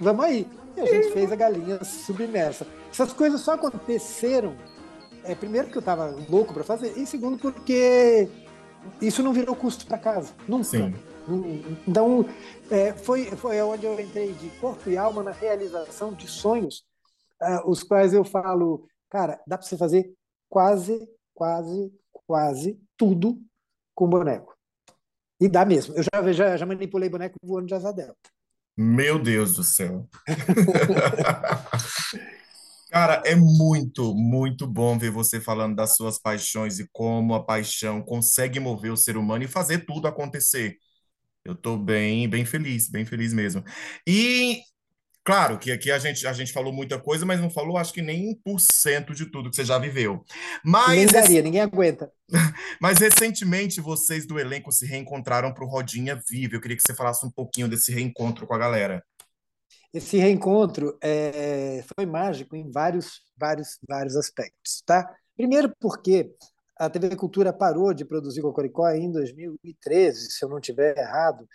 [0.00, 0.46] vamos aí.
[0.78, 2.66] E a gente fez a galinha submersa.
[2.90, 4.56] Essas coisas só aconteceram,
[5.24, 8.28] é, primeiro porque eu estava louco para fazer, e segundo porque
[9.02, 10.64] isso não virou custo para casa, nunca.
[10.64, 10.94] Sim.
[11.86, 12.24] Então,
[12.70, 16.84] é, foi, foi onde eu entrei de corpo e alma na realização de sonhos,
[17.42, 20.14] uh, os quais eu falo, cara, dá para você fazer
[20.48, 21.92] quase, quase,
[22.26, 23.38] quase tudo
[23.94, 24.56] com boneco.
[25.40, 25.94] E dá mesmo.
[25.96, 28.30] Eu já, já, já manipulei boneco voando de asa delta.
[28.78, 30.08] Meu Deus do céu.
[32.90, 38.00] Cara, é muito, muito bom ver você falando das suas paixões e como a paixão
[38.02, 40.76] consegue mover o ser humano e fazer tudo acontecer.
[41.44, 43.64] Eu tô bem, bem feliz, bem feliz mesmo.
[44.06, 44.60] E
[45.28, 48.00] claro que aqui a gente, a gente falou muita coisa, mas não falou, acho que
[48.00, 50.24] nem 1% de tudo que você já viveu.
[50.64, 52.10] Nem Mas, esse- daria, ninguém aguenta.
[52.80, 56.56] mas recentemente vocês do elenco se reencontraram para o Rodinha Viva.
[56.56, 59.04] Eu queria que você falasse um pouquinho desse reencontro com a galera.
[59.92, 65.14] Esse reencontro é, foi mágico em vários, vários, vários aspectos, tá?
[65.36, 66.30] Primeiro porque
[66.78, 71.46] a TV Cultura parou de produzir Cocoricó em 2013, se eu não estiver errado,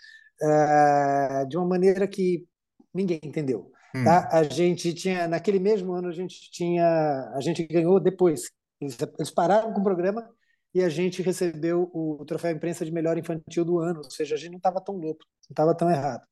[0.42, 2.46] eh, de uma maneira que
[2.94, 3.72] ninguém entendeu,
[4.02, 4.30] tá?
[4.32, 8.52] Hum, A gente tinha, naquele mesmo ano, a gente tinha, a gente ganhou depois.
[8.82, 10.30] Eles, eles pararam com o programa
[10.74, 14.38] e a gente recebeu o troféu imprensa de melhor infantil do ano, ou seja, a
[14.38, 16.26] gente não estava tão louco, não estava tão errado.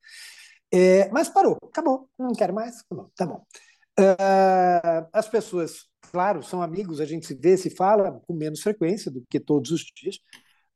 [0.72, 3.44] É, mas parou, acabou, não quero mais, acabou, tá bom.
[3.98, 9.10] Ah, as pessoas, claro, são amigos, a gente se vê, se fala com menos frequência
[9.10, 10.18] do que todos os dias,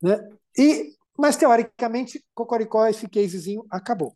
[0.03, 0.19] né?
[0.59, 4.15] E, mas teoricamente, Cocoricó, esse casezinho acabou.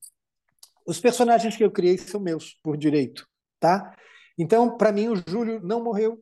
[0.91, 3.25] Os personagens que eu criei são meus, por direito,
[3.61, 3.95] tá?
[4.37, 6.21] Então, para mim, o Júlio não morreu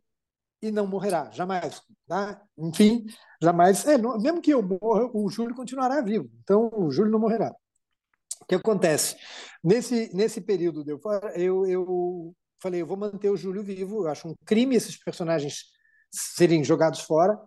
[0.61, 2.39] e não morrerá, jamais, tá?
[2.59, 3.07] Enfim,
[3.41, 3.87] jamais.
[3.87, 6.31] É, não- mesmo que eu morra, o Júlio continuará vivo.
[6.43, 7.51] Então, o Júlio não morrerá.
[8.43, 9.17] O que acontece?
[9.65, 11.01] Nesse, nesse período, de eu,
[11.35, 15.65] eu, eu falei, eu vou manter o Júlio vivo, eu acho um crime esses personagens
[16.11, 17.41] serem jogados fora.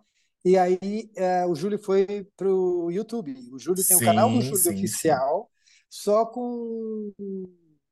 [0.43, 0.79] E aí
[1.15, 3.35] eh, o Júlio foi para o YouTube.
[3.53, 5.09] O Júlio tem um canal do sim, Júlio sim, sim.
[5.11, 5.50] Oficial,
[5.91, 7.11] só com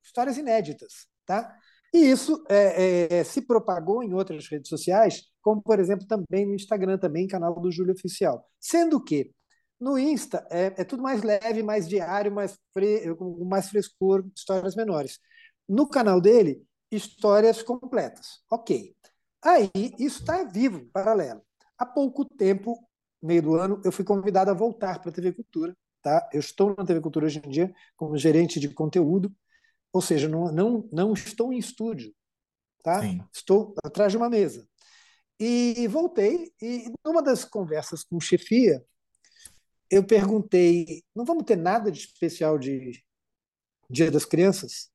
[0.03, 1.53] histórias inéditas, tá?
[1.93, 6.55] E isso eh, eh, se propagou em outras redes sociais, como por exemplo também no
[6.55, 8.45] Instagram, também canal do Júlio Oficial.
[8.59, 9.31] Sendo que
[9.79, 14.75] no Insta é, é tudo mais leve, mais diário, mais, fre com mais frescor, histórias
[14.75, 15.19] menores.
[15.67, 18.41] No canal dele, histórias completas.
[18.51, 18.95] Ok.
[19.43, 19.69] Aí,
[19.99, 21.41] isso está vivo, paralelo.
[21.77, 22.77] Há pouco tempo,
[23.21, 25.75] meio do ano, eu fui convidado a voltar para a TV Cultura.
[26.01, 26.29] Tá?
[26.31, 29.35] Eu estou na TV Cultura hoje em dia como gerente de conteúdo,
[29.91, 32.13] ou seja, não, não, não estou em estúdio,
[32.83, 33.01] tá?
[33.01, 33.21] Sim.
[33.33, 34.67] estou atrás de uma mesa.
[35.39, 38.83] E voltei, e numa das conversas com chefia,
[39.89, 43.03] eu perguntei: não vamos ter nada de especial de
[43.89, 44.91] Dia das Crianças?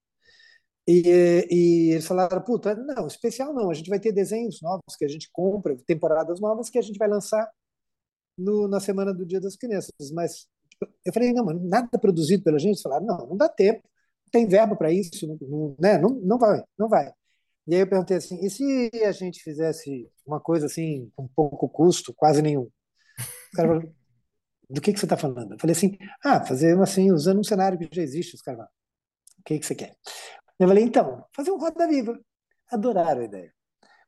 [0.87, 5.05] E, e eles falaram: puta, não, especial não, a gente vai ter desenhos novos que
[5.05, 7.51] a gente compra, temporadas novas que a gente vai lançar
[8.39, 10.11] no, na semana do Dia das Crianças.
[10.13, 10.47] Mas
[11.05, 12.73] eu falei: não, mas nada produzido pela gente?
[12.73, 15.99] Eles falaram: não, não dá tempo, não tem verba para isso, não, né?
[15.99, 17.13] não, não vai, não vai.
[17.67, 21.69] E aí eu perguntei assim: e se a gente fizesse uma coisa assim, com pouco
[21.69, 22.71] custo, quase nenhum?
[23.53, 23.95] O cara falou,
[24.69, 25.53] do que, que você está falando?
[25.53, 28.73] Eu falei assim, ah, fazer assim, usando um cenário que já existe, os caras falam,
[29.39, 29.97] o que, que você quer?
[30.59, 32.19] Eu falei, então, fazer um Roda Viva.
[32.73, 33.53] Adoraram a ideia.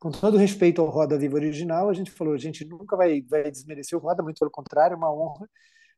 [0.01, 3.51] Com todo respeito ao Roda Viva original, a gente falou, a gente nunca vai, vai
[3.51, 5.49] desmerecer o Roda, muito pelo contrário, é uma honra,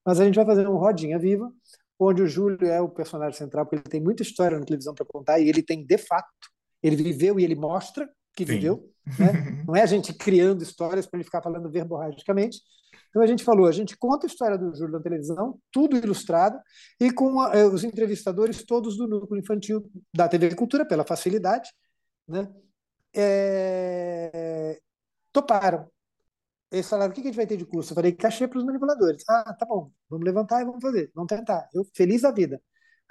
[0.09, 1.53] mas a gente vai fazer um Rodinha Viva,
[1.99, 5.05] onde o Júlio é o personagem central, porque ele tem muita história na televisão para
[5.05, 6.49] contar, e ele tem de fato,
[6.83, 8.55] ele viveu e ele mostra que Sim.
[8.55, 9.27] viveu, né?
[9.69, 12.59] Não é a gente criando histórias para ele ficar falando verborragicamente,
[13.11, 16.59] então a gente falou, a gente conta a história do Júlio na televisão, tudo ilustrado,
[16.99, 21.69] e com a, os entrevistadores todos do núcleo infantil da TV Cultura, pela facilidade,
[22.27, 22.51] né?
[23.15, 24.81] É...
[25.35, 25.87] toparam.
[26.71, 27.93] Eles falaram, o que a gente vai ter de curso?
[27.93, 29.25] Eu falei, cachê para os manipuladores.
[29.29, 31.69] Ah, tá bom, vamos levantar e vamos fazer, vamos tentar.
[31.73, 32.61] Eu feliz da vida.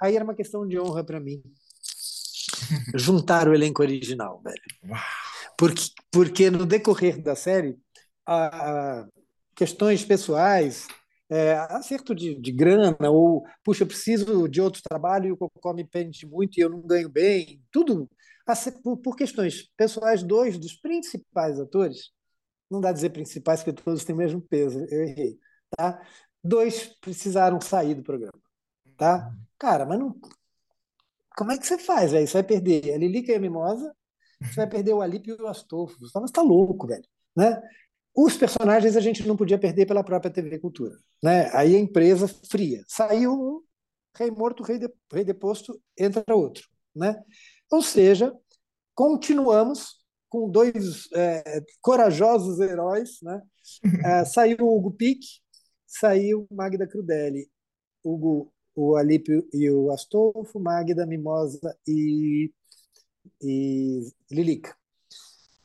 [0.00, 1.42] Aí era uma questão de honra para mim
[2.94, 4.62] juntar o elenco original, velho.
[5.56, 7.76] Porque, porque no decorrer da série,
[8.24, 9.08] a, a
[9.56, 10.86] questões pessoais,
[11.28, 15.74] é, acerto de, de grana, ou, puxa, eu preciso de outro trabalho e o Cocó
[15.74, 18.08] me pende muito e eu não ganho bem, tudo
[18.82, 22.10] por, por questões pessoais, dois dos principais atores,
[22.70, 25.38] não dá a dizer principais, porque todos têm o mesmo peso, eu errei,
[25.76, 26.00] tá?
[26.42, 28.40] Dois precisaram sair do programa,
[28.96, 29.32] tá?
[29.58, 30.18] Cara, mas não,
[31.36, 32.26] como é que você faz, velho?
[32.26, 33.94] Você vai perder a Lilica e a Mimosa,
[34.42, 35.98] você vai perder o Alípio e o Astolfo.
[36.00, 37.04] Você mas tá louco, velho.
[37.36, 37.60] Né?
[38.14, 40.96] Os personagens a gente não podia perder pela própria TV Cultura.
[41.22, 41.50] Né?
[41.54, 42.84] Aí a empresa fria.
[42.88, 43.62] Saiu um,
[44.16, 46.68] rei morto, rei, de, rei deposto, entra outro.
[46.94, 47.16] Né?
[47.70, 48.34] Ou seja,
[48.94, 49.97] continuamos
[50.28, 53.18] com dois é, corajosos heróis.
[53.22, 53.42] Né?
[54.04, 55.40] É, saiu o Hugo Pique,
[55.86, 57.48] saiu Magda Crudelli.
[58.04, 62.50] Hugo, o Alípio e o Astolfo, Magda, Mimosa e,
[63.42, 64.00] e
[64.30, 64.74] Lilica.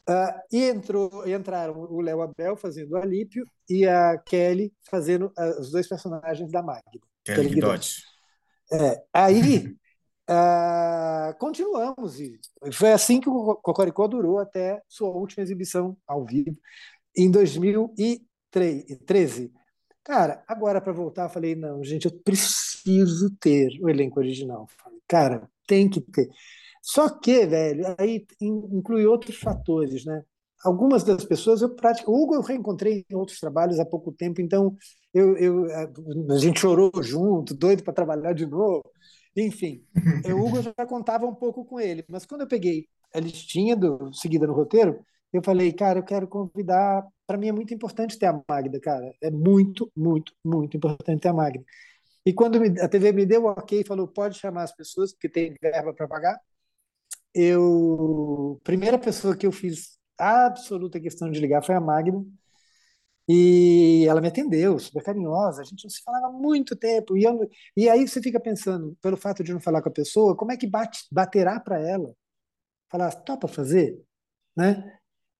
[0.09, 5.61] Uh, e entrou, entraram o Léo Abel fazendo o Alípio e a Kelly fazendo uh,
[5.61, 6.99] os dois personagens da Magda.
[7.23, 8.03] Kelly Guidotti.
[8.71, 9.73] É, aí
[10.29, 12.39] uh, continuamos e
[12.71, 16.57] foi assim que o Cocoricó durou até sua última exibição ao vivo
[17.15, 19.51] em 2013.
[20.03, 24.67] Cara, agora para voltar, falei, não, gente, eu preciso ter o elenco original.
[24.77, 26.27] Falei, cara, tem que ter.
[26.81, 30.23] Só que, velho, aí inclui outros fatores, né?
[30.63, 32.09] Algumas das pessoas eu praticamente.
[32.09, 34.75] O Hugo eu reencontrei em outros trabalhos há pouco tempo, então
[35.13, 35.65] eu, eu
[36.31, 38.83] a gente chorou junto, doido para trabalhar de novo.
[39.35, 39.83] Enfim,
[40.33, 44.13] o Hugo já contava um pouco com ele, mas quando eu peguei a listinha do,
[44.13, 47.03] seguida no roteiro, eu falei, cara, eu quero convidar.
[47.25, 49.11] Para mim é muito importante ter a Magda, cara.
[49.21, 51.63] É muito, muito, muito importante ter a Magda.
[52.25, 55.27] E quando a TV me deu o ok e falou, pode chamar as pessoas, porque
[55.27, 56.39] tem verba para pagar,
[57.33, 58.59] eu.
[58.63, 62.23] Primeira pessoa que eu fiz absoluta questão de ligar foi a Magda.
[63.27, 65.61] E ela me atendeu, super carinhosa.
[65.61, 67.17] A gente não se falava há muito tempo.
[67.17, 70.35] E, eu, e aí você fica pensando, pelo fato de não falar com a pessoa,
[70.35, 72.13] como é que bate, baterá para ela?
[72.91, 74.01] Falar, topa fazer?
[74.55, 74.97] Né?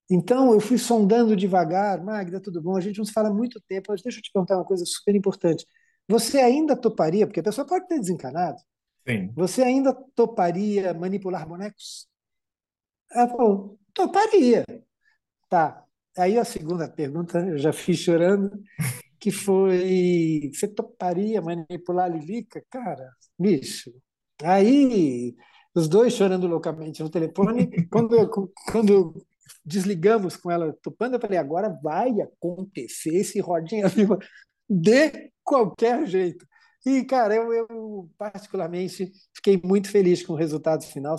[0.10, 2.04] Então, eu fui sondando devagar.
[2.04, 2.78] Magda, tudo bom?
[2.78, 4.86] A gente não se fala há muito tempo, mas deixa eu te perguntar uma coisa
[4.86, 5.66] super importante.
[6.08, 8.58] Você ainda toparia, porque a pessoa pode ter desencanado,
[9.08, 9.32] Sim.
[9.36, 12.08] você ainda toparia manipular bonecos?
[13.12, 14.66] Ela falou, toparia.
[15.50, 15.83] Tá.
[16.18, 18.52] Aí a segunda pergunta, eu já fiz chorando,
[19.20, 22.64] que foi: você toparia manipular a Lilica?
[22.70, 23.92] Cara, bicho.
[24.44, 25.36] Aí,
[25.74, 27.70] os dois chorando loucamente no telefone.
[27.90, 29.26] Quando, quando
[29.66, 34.18] desligamos com ela topando, eu falei: agora vai acontecer esse rodinha viva
[34.70, 36.46] de qualquer jeito.
[36.86, 41.16] E, cara, eu, eu, particularmente fiquei muito feliz com o resultado final.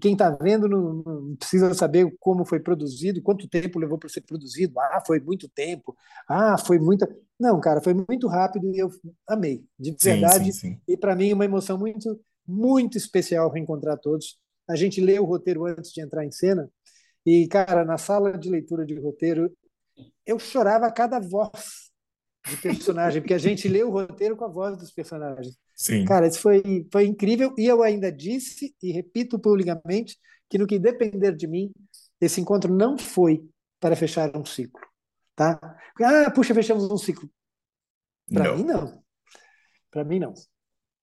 [0.00, 4.22] Quem está vendo não, não, precisa saber como foi produzido, quanto tempo levou para ser
[4.22, 4.78] produzido.
[4.80, 5.96] Ah, foi muito tempo.
[6.28, 7.08] Ah, foi muita.
[7.38, 8.90] Não, cara, foi muito rápido e eu
[9.28, 10.46] amei, de verdade.
[10.46, 10.80] Sim, sim, sim.
[10.88, 14.38] E para mim, uma emoção muito, muito especial reencontrar todos.
[14.68, 16.68] A gente lê o roteiro antes de entrar em cena.
[17.24, 19.52] E, cara, na sala de leitura de roteiro,
[20.26, 21.85] eu chorava a cada voz
[22.48, 25.56] de personagem, porque a gente lê o roteiro com a voz dos personagens.
[25.74, 26.04] Sim.
[26.04, 27.54] Cara, isso foi, foi incrível.
[27.58, 30.16] E eu ainda disse, e repito publicamente,
[30.48, 31.72] que no que depender de mim,
[32.20, 33.44] esse encontro não foi
[33.80, 34.80] para fechar um ciclo.
[35.34, 35.58] Tá?
[36.00, 37.28] Ah, puxa, fechamos um ciclo.
[38.32, 39.02] Para mim, não.
[39.90, 40.34] Para mim, não.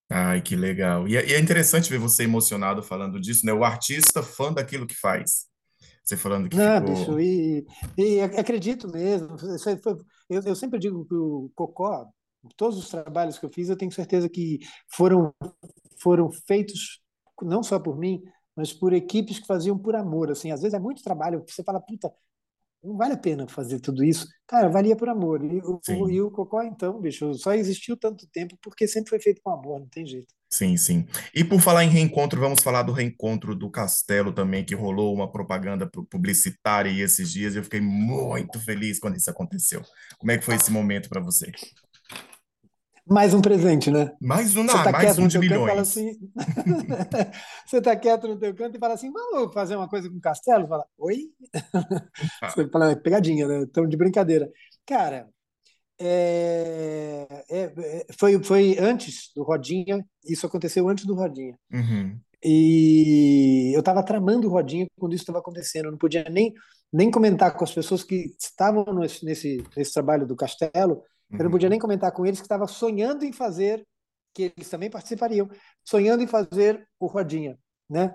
[0.09, 1.07] Ai, que legal.
[1.07, 3.53] E é, e é interessante ver você emocionado falando disso, né?
[3.53, 5.47] O artista fã daquilo que faz.
[6.03, 6.85] Você falando que Não, ficou.
[6.85, 7.65] bicho, e,
[7.97, 9.35] e acredito mesmo.
[10.29, 12.07] Eu, eu sempre digo que o Cocó,
[12.55, 15.33] todos os trabalhos que eu fiz, eu tenho certeza que foram,
[16.01, 17.01] foram feitos
[17.41, 18.21] não só por mim,
[18.55, 20.31] mas por equipes que faziam por amor.
[20.31, 21.43] Assim, às vezes é muito trabalho.
[21.47, 22.11] Você fala, puta,
[22.83, 24.27] não vale a pena fazer tudo isso.
[24.47, 25.43] Cara, valia por amor.
[25.43, 29.41] E o, e o Cocó, então, bicho, só existiu tanto tempo porque sempre foi feito
[29.41, 30.33] com amor, não tem jeito.
[30.49, 31.07] Sim, sim.
[31.33, 35.31] E por falar em reencontro, vamos falar do reencontro do Castelo também, que rolou uma
[35.31, 39.81] propaganda pu- publicitária esses dias, eu fiquei muito feliz quando isso aconteceu.
[40.19, 41.51] Como é que foi esse momento para você?
[43.05, 44.11] Mais um presente, né?
[44.21, 45.77] Mais um, ah, tá mais um de milhões.
[45.77, 46.17] assim.
[47.67, 50.21] Você tá quieto no teu canto e fala assim: vamos fazer uma coisa com o
[50.21, 50.67] Castelo?
[50.67, 51.25] Fala, oi?
[52.41, 53.63] Ah, Você fala, "É pegadinha, né?
[53.63, 54.49] Estamos de brincadeira.
[54.85, 55.27] Cara,
[55.99, 61.57] é, é, é, foi, foi antes do Rodinha, isso aconteceu antes do Rodinha.
[61.73, 65.85] uhum, E eu estava tramando o Rodinha quando isso estava acontecendo.
[65.85, 66.53] Eu não podia nem,
[66.91, 71.01] nem comentar com as pessoas que estavam nesse, nesse, nesse trabalho do Castelo.
[71.37, 73.85] Eu não podia nem comentar com eles que estava sonhando em fazer,
[74.33, 75.49] que eles também participariam,
[75.83, 77.57] sonhando em fazer o Rodinha,
[77.89, 78.13] né?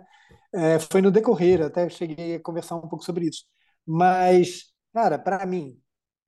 [0.52, 3.44] É, foi no decorrer, até cheguei a conversar um pouco sobre isso.
[3.86, 5.78] Mas, cara, para mim,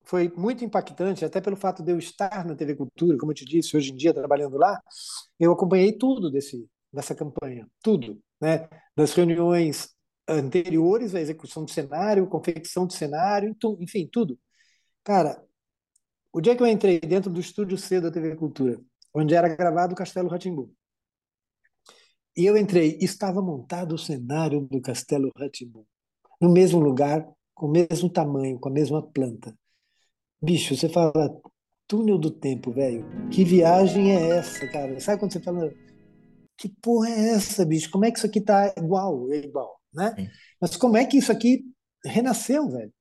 [0.05, 3.45] foi muito impactante, até pelo fato de eu estar na TV Cultura, como eu te
[3.45, 4.81] disse, hoje em dia trabalhando lá,
[5.39, 8.69] eu acompanhei tudo desse, dessa campanha, tudo, né?
[8.97, 9.91] Das reuniões
[10.29, 14.39] anteriores à execução do cenário, confecção do cenário, enfim, tudo.
[15.05, 15.43] Cara,
[16.33, 18.81] o dia que eu entrei dentro do estúdio C da TV Cultura,
[19.15, 20.39] onde era gravado o Castelo rá
[22.37, 25.47] e eu entrei, estava montado o cenário do Castelo rá
[26.41, 29.55] no mesmo lugar, com o mesmo tamanho, com a mesma planta.
[30.41, 31.13] Bicho, você fala,
[31.87, 33.05] túnel do tempo, velho.
[33.31, 34.99] Que viagem é essa, cara?
[35.01, 35.71] Sabe quando você fala,
[36.57, 37.91] que porra é essa, bicho?
[37.91, 39.31] Como é que isso aqui tá igual?
[39.33, 40.31] É igual, né?
[40.61, 41.65] Mas como é que isso aqui
[42.05, 42.93] renasceu, velho?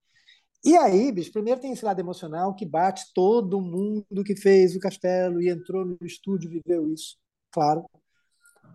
[0.63, 4.79] E aí, bicho, primeiro tem esse lado emocional que bate todo mundo que fez o
[4.79, 7.17] castelo e entrou no estúdio viveu isso,
[7.51, 7.85] claro.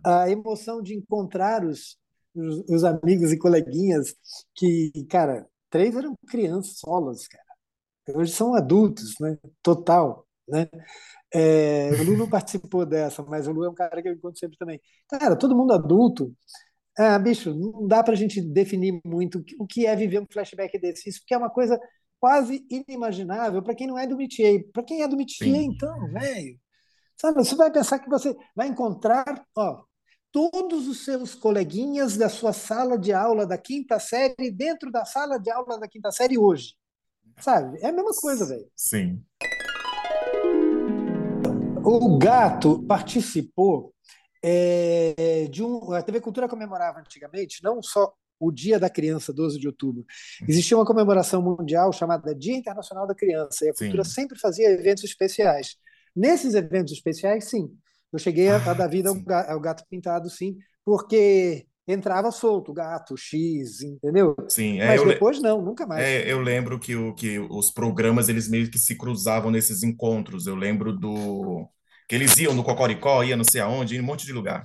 [0.05, 1.99] A emoção de encontrar os,
[2.35, 4.15] os, os amigos e coleguinhas
[4.55, 7.45] que, cara, três eram crianças solas, cara.
[8.15, 9.39] Hoje são adultos, né?
[9.63, 10.69] Total, né?
[11.33, 14.39] É, o Lu não participou dessa, mas o Lu é um cara que eu encontro
[14.39, 14.81] sempre também.
[15.09, 16.35] Cara, todo mundo adulto.
[16.97, 20.79] Ah, bicho, não dá para a gente definir muito o que é viver um flashback
[20.79, 21.09] desse.
[21.09, 21.79] Isso porque é uma coisa
[22.21, 24.65] quase inimaginável para quem não é do métier.
[24.73, 25.71] Para quem é do métier, Sim.
[25.73, 26.59] então, velho,
[27.17, 29.83] sabe, você vai pensar que você vai encontrar, ó,
[30.31, 35.39] todos os seus coleguinhas da sua sala de aula da quinta série dentro da sala
[35.39, 36.75] de aula da quinta série hoje.
[37.41, 37.79] Sabe?
[37.81, 38.67] É a mesma coisa, velho.
[38.77, 39.21] Sim.
[41.85, 43.93] O Gato participou
[44.47, 45.93] é, de um.
[45.93, 50.05] A TV Cultura comemorava antigamente não só o Dia da Criança, 12 de outubro.
[50.47, 54.11] Existia uma comemoração mundial chamada Dia Internacional da Criança, e a Cultura Sim.
[54.11, 55.77] sempre fazia eventos especiais.
[56.15, 57.71] Nesses eventos especiais, sim,
[58.13, 59.17] eu cheguei a, a Ah, dar vida ao,
[59.55, 64.37] ao gato pintado, sim, porque entrava solto o gato, o X, entendeu?
[64.49, 66.03] Sim, é, Mas depois não, nunca mais.
[66.03, 70.47] é, eu lembro que, o, que os programas eles meio que se cruzavam nesses encontros.
[70.47, 71.69] Eu lembro do
[72.15, 74.65] eles iam no Cocoricó, ia não sei aonde, em um monte de lugar.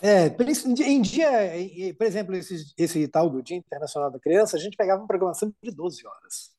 [0.00, 4.60] É, em dia, em por exemplo, esse, esse tal do Dia Internacional da Criança, a
[4.60, 6.50] gente pegava uma programação de 12 horas,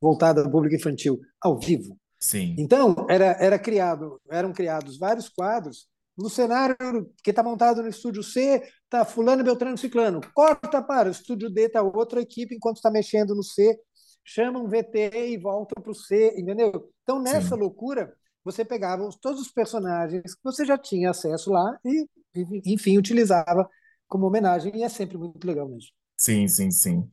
[0.00, 1.96] voltada ao público infantil, ao vivo.
[2.18, 5.88] Sim, Então, era, era criado, eram criados vários quadros
[6.18, 6.76] no cenário
[7.22, 10.20] que está montado no estúdio C, está fulano, beltrano, ciclano.
[10.34, 13.78] Corta para o estúdio D, está outra equipe enquanto está mexendo no C,
[14.24, 16.92] chama um VT e volta para o C, entendeu?
[17.02, 18.14] Então, nessa sim, loucura,
[18.44, 22.98] você pegava os- todos os personagens que você já tinha acesso lá e, e, enfim,
[22.98, 23.68] utilizava
[24.08, 25.90] como homenagem, e é sempre muito legal mesmo.
[26.16, 27.10] sim, sim, sim.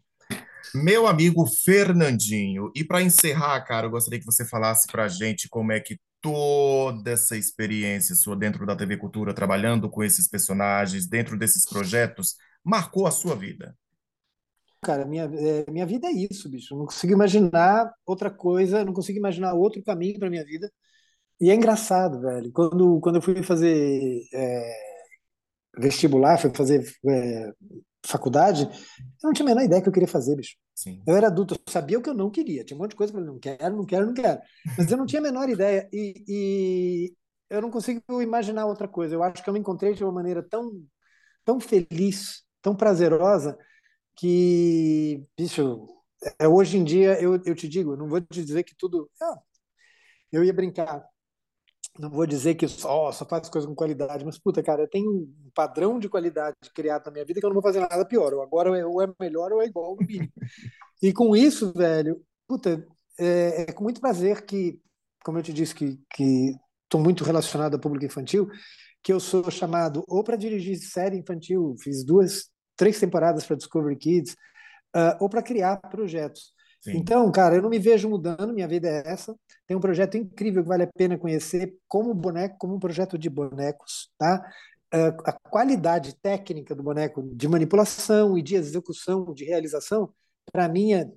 [0.76, 5.50] Meu amigo Fernandinho, e para encerrar, cara, eu gostaria que você falasse para a gente
[5.50, 11.08] como é que toda essa experiência sua dentro da TV Cultura, trabalhando com esses personagens,
[11.08, 13.76] dentro desses projetos, marcou a sua vida.
[14.82, 16.74] Cara, minha, é, minha vida é isso, bicho.
[16.74, 20.72] Eu não consigo imaginar outra coisa, não consigo imaginar outro caminho para minha vida.
[21.40, 22.52] E é engraçado, velho.
[22.52, 24.74] Quando, quando eu fui fazer é,
[25.78, 27.52] vestibular, fui fazer é,
[28.06, 30.56] faculdade, eu não tinha a menor ideia que eu queria fazer, bicho.
[30.74, 32.64] Sim, Eu era adulto, eu sabia o que eu não queria.
[32.64, 34.42] Tinha um monte de coisa que eu falei, não quero, não quero, não quero.
[34.78, 35.90] Mas eu não tinha a menor ideia.
[35.92, 37.14] E, e
[37.50, 39.16] eu não consigo imaginar outra coisa.
[39.16, 40.72] Eu acho que eu me encontrei de uma maneira tão,
[41.46, 43.58] tão feliz, tão prazerosa,
[44.16, 45.88] que, bicho,
[46.40, 49.10] é, hoje em dia, eu, eu te digo, não vou te dizer que tudo.
[49.22, 49.40] Ah,
[50.32, 51.04] eu ia brincar.
[52.00, 55.10] Não vou dizer que só, só faço coisa com qualidade, mas, puta, cara, eu tenho
[55.10, 58.34] um padrão de qualidade criado na minha vida que eu não vou fazer nada pior.
[58.34, 60.32] Ou agora ou é melhor ou é igual no mínimo.
[61.00, 62.84] E com isso, velho, puta,
[63.20, 64.82] é, é com muito prazer que,
[65.24, 66.00] como eu te disse, que
[66.84, 68.50] estou muito relacionado ao público infantil,
[69.04, 73.96] que eu sou chamado ou para dirigir série infantil, fiz duas, três temporadas para Discovery
[73.96, 74.36] Kids,
[74.94, 76.54] ah, ou para criar projetos.
[76.92, 79.36] Sim, Então, cara, eu não me vejo mudando, minha vida é essa.
[79.66, 83.30] Tem um projeto incrível que vale a pena conhecer, como boneco, como um projeto de
[83.30, 84.44] bonecos, tá?
[84.92, 90.14] Ah, A qualidade técnica do boneco de manipulação e de execução, de realização,
[90.52, 91.10] para mim é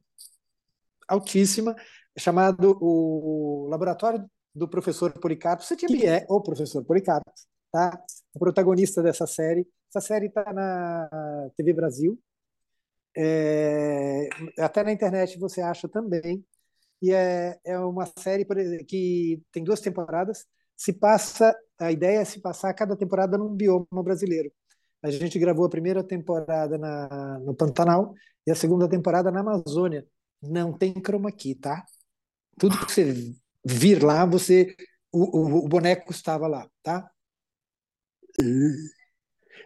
[1.08, 1.74] altíssima,
[2.18, 5.62] chamado o Laboratório do Professor Policarpo.
[5.64, 7.30] Você tinha é o Professor Policarpo,
[7.72, 8.00] tá?
[8.34, 9.66] O protagonista dessa série.
[9.88, 12.18] Essa série está na TV Brasil,
[13.16, 16.44] é, até na internet você acha também.
[17.02, 18.44] E é, é uma série
[18.84, 20.46] que tem duas temporadas.
[20.76, 24.52] Se passa, a ideia é se passar cada temporada num bioma brasileiro.
[25.02, 28.14] A gente gravou a primeira temporada na, no Pantanal
[28.46, 30.06] e a segunda temporada na Amazônia.
[30.42, 31.84] Não tem chroma key, tá?
[32.58, 33.34] Tudo que você
[33.64, 34.74] vir lá, você
[35.12, 37.10] o, o, o boneco estava lá, tá?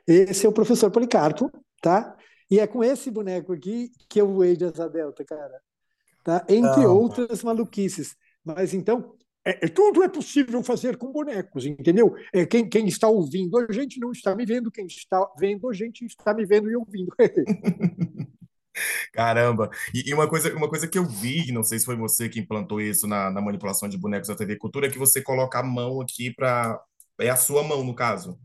[0.06, 2.16] Esse é o professor Policarpo, tá?
[2.54, 5.60] E é com esse boneco aqui que eu voei de asa delta, cara.
[6.22, 6.46] Tá?
[6.48, 6.96] Entre Não.
[6.96, 8.14] outras maluquices.
[8.44, 12.14] Mas então, é, é, tudo é possível fazer com bonecos, entendeu?
[12.32, 15.72] É, quem, quem está ouvindo a gente não está me vendo, quem está vendo a
[15.72, 17.12] gente está me vendo e ouvindo.
[19.12, 19.68] Caramba.
[19.92, 22.38] E, e uma coisa, uma coisa que eu vi, não sei se foi você que
[22.38, 25.62] implantou isso na, na manipulação de bonecos da TV Cultura, é que você coloca a
[25.64, 26.80] mão aqui para.
[27.20, 28.38] É a sua mão, no caso.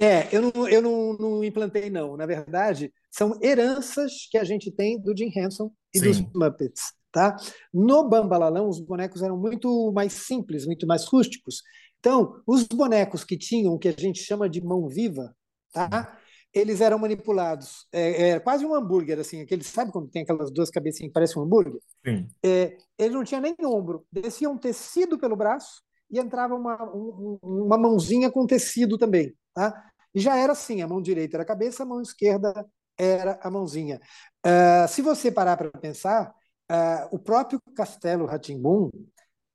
[0.00, 2.16] É, eu não, eu não, não implantei, não.
[2.16, 6.30] Na verdade, são heranças que a gente tem do Jim Henson e dos Sim.
[6.34, 6.94] Muppets.
[7.12, 7.36] Tá?
[7.74, 11.62] No Bambalalão, os bonecos eram muito mais simples, muito mais rústicos.
[11.98, 15.34] Então, os bonecos que tinham o que a gente chama de mão viva,
[15.72, 16.18] tá?
[16.52, 17.86] eles eram manipulados.
[17.92, 21.40] É, é quase um hambúrguer, assim, aquele, sabe quando tem aquelas duas cabecinhas que parecem
[21.40, 21.80] um hambúrguer?
[22.06, 22.26] Sim.
[22.42, 27.38] É, ele não tinha nem ombro, descia um tecido pelo braço e entrava uma, um,
[27.42, 29.34] uma mãozinha com tecido também.
[29.54, 29.89] Tá?
[30.14, 32.66] E já era assim: a mão direita era a cabeça, a mão esquerda
[32.98, 34.00] era a mãozinha.
[34.44, 36.34] Uh, se você parar para pensar,
[36.70, 38.90] uh, o próprio Castelo Ratimbum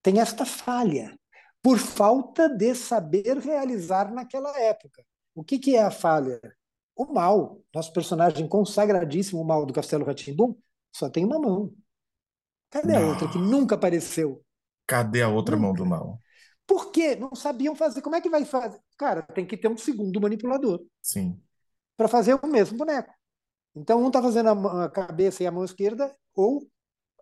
[0.01, 1.17] tem esta falha,
[1.61, 5.03] por falta de saber realizar naquela época.
[5.33, 6.39] O que, que é a falha?
[6.95, 10.55] O mal, nosso personagem consagradíssimo, o mal do Castelo Ratimbum,
[10.91, 11.73] só tem uma mão.
[12.69, 14.43] Cadê a outra que nunca apareceu?
[14.87, 15.67] Cadê a outra nunca.
[15.67, 16.21] mão do mal?
[16.67, 17.15] Por quê?
[17.15, 18.01] Não sabiam fazer.
[18.01, 18.79] Como é que vai fazer?
[18.97, 20.83] Cara, tem que ter um segundo manipulador.
[21.01, 21.39] Sim.
[21.95, 23.13] Para fazer o mesmo boneco.
[23.75, 26.65] Então, um está fazendo a, cabeça e a mão esquerda, ou,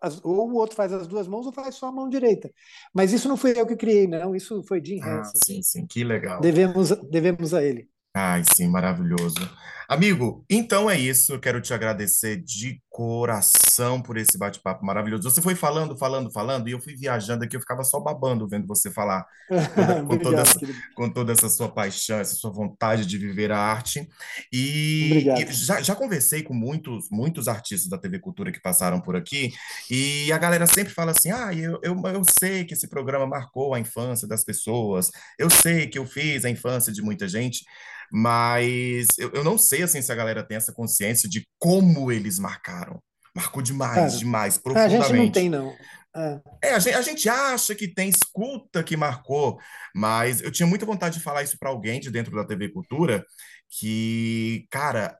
[0.00, 2.50] as, ou o outro faz as duas mãos, ou faz só a mão direita.
[2.92, 4.34] Mas isso não foi eu que criei, não.
[4.34, 5.38] Isso foi Jim ah, Henson.
[5.44, 6.40] Sim, sim, que legal.
[6.40, 7.88] Devemos, devemos a ele.
[8.14, 9.40] Ai, sim, maravilhoso.
[9.88, 11.32] Amigo, então é isso.
[11.32, 15.28] Eu quero te agradecer de coração por esse bate-papo maravilhoso.
[15.28, 18.66] Você foi falando, falando, falando, e eu fui viajando aqui, eu ficava só babando vendo
[18.66, 19.26] você falar
[19.74, 20.60] toda, com, toda essa,
[20.94, 24.08] com toda essa sua paixão, essa sua vontade de viver a arte.
[24.52, 29.16] E, e já, já conversei com muitos, muitos artistas da TV Cultura que passaram por
[29.16, 29.52] aqui,
[29.90, 33.74] e a galera sempre fala assim: ah, eu, eu, eu sei que esse programa marcou
[33.74, 37.64] a infância das pessoas, eu sei que eu fiz a infância de muita gente.
[38.12, 42.38] Mas eu, eu não sei assim se a galera tem essa consciência de como eles
[42.38, 43.00] marcaram.
[43.34, 45.02] Marcou demais, Cara, demais, profundamente.
[45.02, 45.74] A gente não tem, não.
[46.16, 46.68] É.
[46.68, 49.58] é a, gente, a, gente, acha que tem escuta que marcou,
[49.94, 53.24] mas eu tinha muita vontade de falar isso para alguém de dentro da TV Cultura,
[53.68, 55.18] que, cara,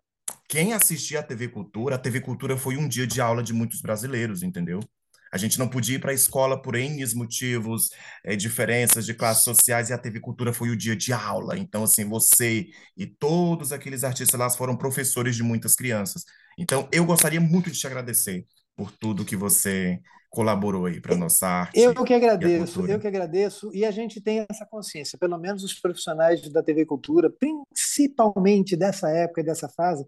[0.49, 3.81] quem assistia a TV Cultura, a TV Cultura foi um dia de aula de muitos
[3.81, 4.79] brasileiros, entendeu?
[5.35, 7.91] A gente não podia ir para a escola por N motivos,
[8.25, 11.59] é, diferenças de classes sociais, e a TV Cultura foi o dia de aula.
[11.59, 16.23] Então, assim, você e todos aqueles artistas lá foram professores de muitas crianças.
[16.57, 19.99] Então, eu gostaria muito de te agradecer por tudo que você
[20.31, 21.81] colaborou aí para nossa arte.
[21.81, 25.75] Eu que agradeço, eu que agradeço, e a gente tem essa consciência, pelo menos os
[25.75, 30.07] profissionais da TV Cultura, principalmente dessa época e dessa fase,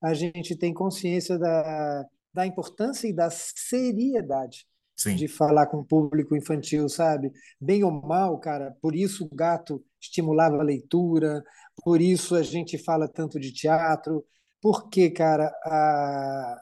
[0.00, 4.66] a gente tem consciência da, da importância e da seriedade
[4.96, 5.14] Sim.
[5.14, 7.30] de falar com o público infantil, sabe?
[7.60, 11.42] Bem ou mal, cara, por isso o gato estimulava a leitura,
[11.84, 14.24] por isso a gente fala tanto de teatro,
[14.60, 16.60] porque, cara, a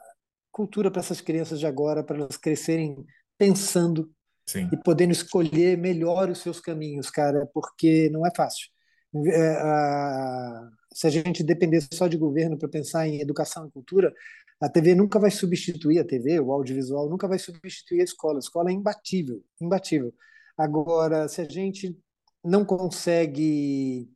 [0.51, 2.95] cultura para essas crianças de agora, para elas crescerem
[3.37, 4.11] pensando
[4.45, 4.69] Sim.
[4.71, 8.67] e podendo escolher melhor os seus caminhos, cara, porque não é fácil.
[9.15, 14.13] É, a, se a gente depender só de governo para pensar em educação e cultura,
[14.59, 18.37] a TV nunca vai substituir a TV, o audiovisual nunca vai substituir a escola.
[18.37, 20.13] A escola é imbatível, imbatível.
[20.57, 21.95] Agora, se a gente
[22.43, 24.09] não consegue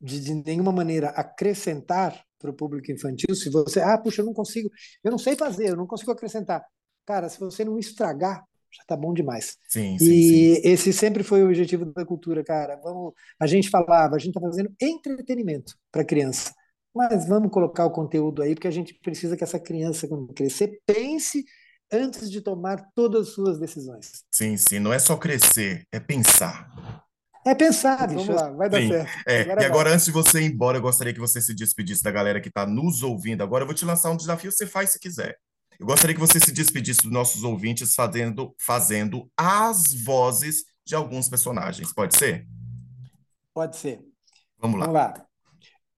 [0.00, 4.32] de, de nenhuma maneira acrescentar para o público infantil, se você, ah, puxa, eu não
[4.32, 4.70] consigo,
[5.04, 6.64] eu não sei fazer, eu não consigo acrescentar.
[7.04, 9.56] Cara, se você não estragar, já está bom demais.
[9.68, 10.60] Sim, sim, e sim.
[10.64, 12.76] esse sempre foi o objetivo da cultura, cara.
[12.76, 16.54] Vamos, a gente falava, a gente está fazendo entretenimento para criança.
[16.98, 20.80] Mas vamos colocar o conteúdo aí, porque a gente precisa que essa criança, quando crescer,
[20.84, 21.44] pense
[21.92, 24.24] antes de tomar todas as suas decisões.
[24.34, 24.80] Sim, sim.
[24.80, 26.68] Não é só crescer, é pensar.
[27.46, 28.24] É pensar, bicho.
[28.24, 28.88] Vamos lá, vai dar sim.
[28.88, 29.12] certo.
[29.28, 32.02] É, agora e agora, antes de você ir embora, eu gostaria que você se despedisse
[32.02, 33.44] da galera que está nos ouvindo.
[33.44, 35.38] Agora eu vou te lançar um desafio, você faz se quiser.
[35.78, 41.28] Eu gostaria que você se despedisse dos nossos ouvintes fazendo, fazendo as vozes de alguns
[41.28, 41.92] personagens.
[41.92, 42.44] Pode ser?
[43.54, 44.00] Pode ser.
[44.58, 44.86] Vamos lá.
[44.86, 45.26] Vamos lá.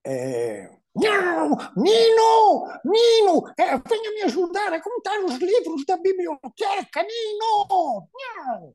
[0.04, 0.79] É...
[0.94, 1.56] Não!
[1.76, 2.66] Nino!
[2.84, 3.52] Nino!
[3.56, 8.08] É, venha me ajudar a contar os livros da biblioteca, Nino!
[8.12, 8.74] Não!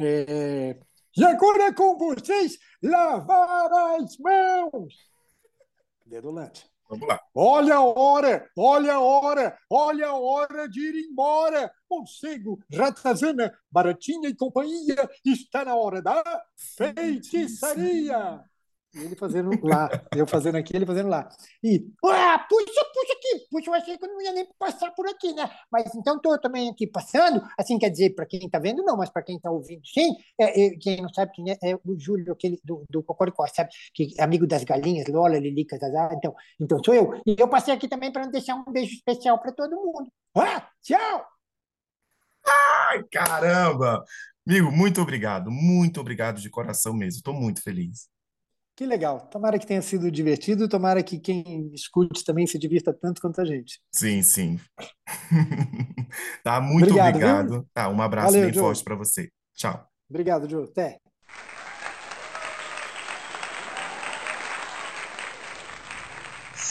[0.00, 0.76] É,
[1.16, 4.94] e agora com vocês, lavar as mãos!
[6.04, 6.68] Dedolante.
[6.88, 7.20] Vamos lá.
[7.34, 11.72] Olha a hora, olha a hora, olha a hora de ir embora.
[11.90, 16.22] Morcego, ratazana, baratinha e companhia, está na hora da
[16.76, 18.44] feitiçaria.
[18.94, 21.28] Ele fazendo lá, eu fazendo aqui, ele fazendo lá.
[21.62, 25.06] E, ah, puxa, puxa aqui, puxa, eu achei que eu não ia nem passar por
[25.08, 25.50] aqui, né?
[25.70, 29.10] Mas então estou também aqui passando, assim quer dizer, para quem está vendo, não, mas
[29.10, 30.14] para quem está ouvindo, sim.
[30.38, 33.70] É, é, quem não sabe quem é, é o Júlio, aquele do, do Cocoricó, sabe?
[33.92, 37.20] Que, amigo das galinhas, Lola, Lilica, Zazá, então, então sou eu.
[37.26, 40.10] E eu passei aqui também para deixar um beijo especial para todo mundo.
[40.36, 41.26] Ah, tchau!
[42.46, 44.04] Ai, caramba!
[44.46, 47.18] Amigo, muito obrigado, muito obrigado de coração mesmo.
[47.18, 48.13] Estou muito feliz.
[48.76, 49.28] Que legal.
[49.28, 53.44] Tomara que tenha sido divertido, tomara que quem escute também se divirta tanto quanto a
[53.44, 53.80] gente.
[53.92, 54.58] Sim, sim.
[56.42, 57.14] tá, muito obrigado.
[57.14, 57.68] obrigado.
[57.72, 58.62] Tá, um abraço Valeu, bem Joe.
[58.62, 59.30] forte para você.
[59.54, 59.86] Tchau.
[60.10, 60.64] Obrigado, Joe.
[60.64, 60.98] Até.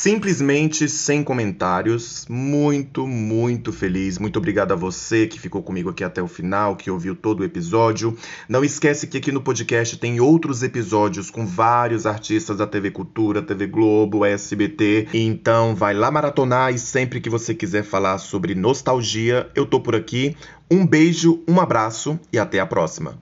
[0.04, 4.18] Simplesmente sem comentários, muito, muito feliz.
[4.18, 7.43] Muito obrigado a você que ficou comigo aqui até o final, que ouviu todo o
[7.45, 8.14] episódio.
[8.49, 13.41] Não esquece que aqui no podcast tem outros episódios com vários artistas da TV Cultura,
[13.41, 15.08] TV Globo, SBT.
[15.14, 19.95] Então vai lá maratonar e sempre que você quiser falar sobre nostalgia, eu tô por
[19.95, 20.36] aqui.
[20.70, 23.18] Um beijo, um abraço e até a próxima.